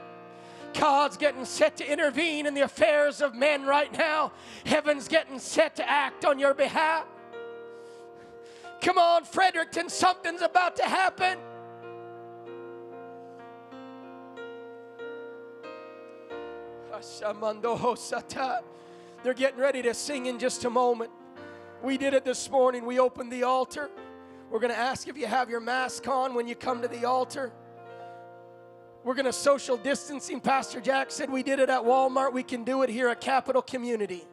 God's 0.73 1.17
getting 1.17 1.45
set 1.45 1.77
to 1.77 1.91
intervene 1.91 2.45
in 2.45 2.53
the 2.53 2.61
affairs 2.61 3.21
of 3.21 3.35
men 3.35 3.65
right 3.65 3.95
now. 3.97 4.31
Heaven's 4.65 5.07
getting 5.07 5.39
set 5.39 5.75
to 5.77 5.89
act 5.89 6.25
on 6.25 6.39
your 6.39 6.53
behalf. 6.53 7.05
Come 8.81 8.97
on, 8.97 9.23
Fredericton, 9.25 9.89
something's 9.89 10.41
about 10.41 10.75
to 10.77 10.83
happen. 10.83 11.37
They're 19.23 19.33
getting 19.33 19.59
ready 19.59 19.81
to 19.83 19.93
sing 19.93 20.25
in 20.25 20.39
just 20.39 20.65
a 20.65 20.69
moment. 20.69 21.11
We 21.83 21.97
did 21.97 22.13
it 22.13 22.23
this 22.25 22.49
morning. 22.49 22.85
We 22.85 22.99
opened 22.99 23.31
the 23.31 23.43
altar. 23.43 23.89
We're 24.49 24.59
going 24.59 24.73
to 24.73 24.79
ask 24.79 25.07
if 25.07 25.17
you 25.17 25.27
have 25.27 25.49
your 25.49 25.59
mask 25.59 26.07
on 26.07 26.33
when 26.33 26.47
you 26.47 26.55
come 26.55 26.81
to 26.81 26.87
the 26.87 27.05
altar. 27.05 27.51
We're 29.03 29.15
going 29.15 29.25
to 29.25 29.33
social 29.33 29.77
distancing. 29.77 30.39
Pastor 30.39 30.79
Jack 30.79 31.09
said 31.09 31.29
we 31.29 31.41
did 31.41 31.59
it 31.59 31.69
at 31.69 31.81
Walmart. 31.81 32.33
We 32.33 32.43
can 32.43 32.63
do 32.63 32.83
it 32.83 32.89
here 32.89 33.09
at 33.09 33.19
Capital 33.19 33.61
Community. 33.61 34.23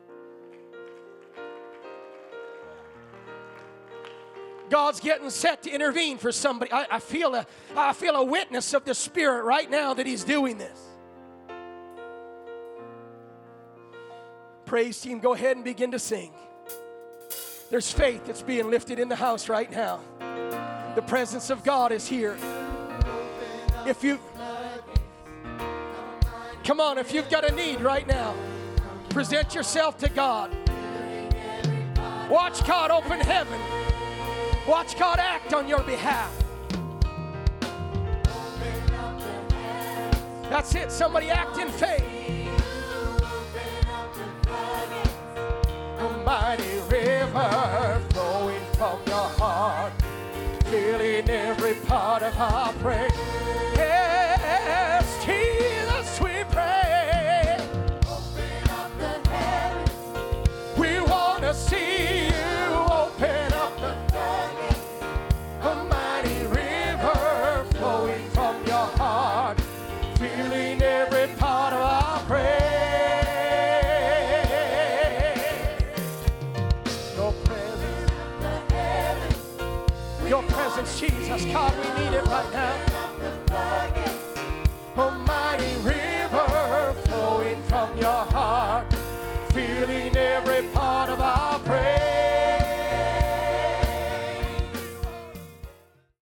God's 4.68 5.00
getting 5.00 5.31
set 5.31 5.62
to 5.62 5.70
intervene 5.70 6.18
for 6.18 6.31
somebody. 6.31 6.70
I, 6.70 6.87
I, 6.90 6.98
feel 7.00 7.35
a, 7.35 7.46
I 7.74 7.94
feel 7.94 8.14
a 8.14 8.24
witness 8.24 8.74
of 8.74 8.85
the 8.85 8.94
Spirit 8.94 9.44
right 9.44 9.70
now 9.70 9.94
that 9.94 10.07
He's 10.07 10.24
doing 10.24 10.59
this. 10.59 10.78
Praise 14.66 15.00
team, 15.00 15.20
go 15.20 15.33
ahead 15.33 15.57
and 15.57 15.64
begin 15.64 15.92
to 15.92 15.98
sing. 15.98 16.31
There's 17.70 17.90
faith 17.90 18.26
that's 18.26 18.42
being 18.42 18.68
lifted 18.68 18.98
in 18.98 19.09
the 19.09 19.16
house 19.16 19.48
right 19.48 19.70
now. 19.70 20.00
The 20.94 21.02
presence 21.02 21.48
of 21.48 21.64
God 21.64 21.90
is 21.90 22.07
here. 22.07 22.37
If 23.87 24.04
you 24.04 24.18
Come 26.68 26.81
on, 26.81 26.98
if 26.98 27.14
you've 27.14 27.31
got 27.31 27.50
a 27.50 27.54
need 27.54 27.81
right 27.81 28.07
now, 28.07 28.35
present 29.09 29.54
yourself 29.54 29.96
to 30.00 30.09
God. 30.11 30.54
Watch 32.28 32.62
God 32.66 32.90
open 32.90 33.20
heaven. 33.20 33.59
Watch 34.68 34.98
God 34.98 35.18
act 35.18 35.54
on 35.54 35.66
your 35.66 35.83
behalf. 35.83 36.31
That's 40.50 40.74
it. 40.74 40.92
Somebody 40.92 41.31
act 41.31 41.57
in 41.57 41.70
faith. 41.70 42.04
A 45.98 46.22
mighty 46.26 46.81
river 46.90 48.02
flowing 48.11 48.61
from 48.74 49.00
your 49.07 49.28
heart, 49.40 49.94
filling 50.66 51.31
every 51.31 51.76
part 51.87 52.22
of 52.22 52.38
our 52.38 52.74
prayer. 52.74 53.38
Right 82.38 82.53
now. 82.53 82.77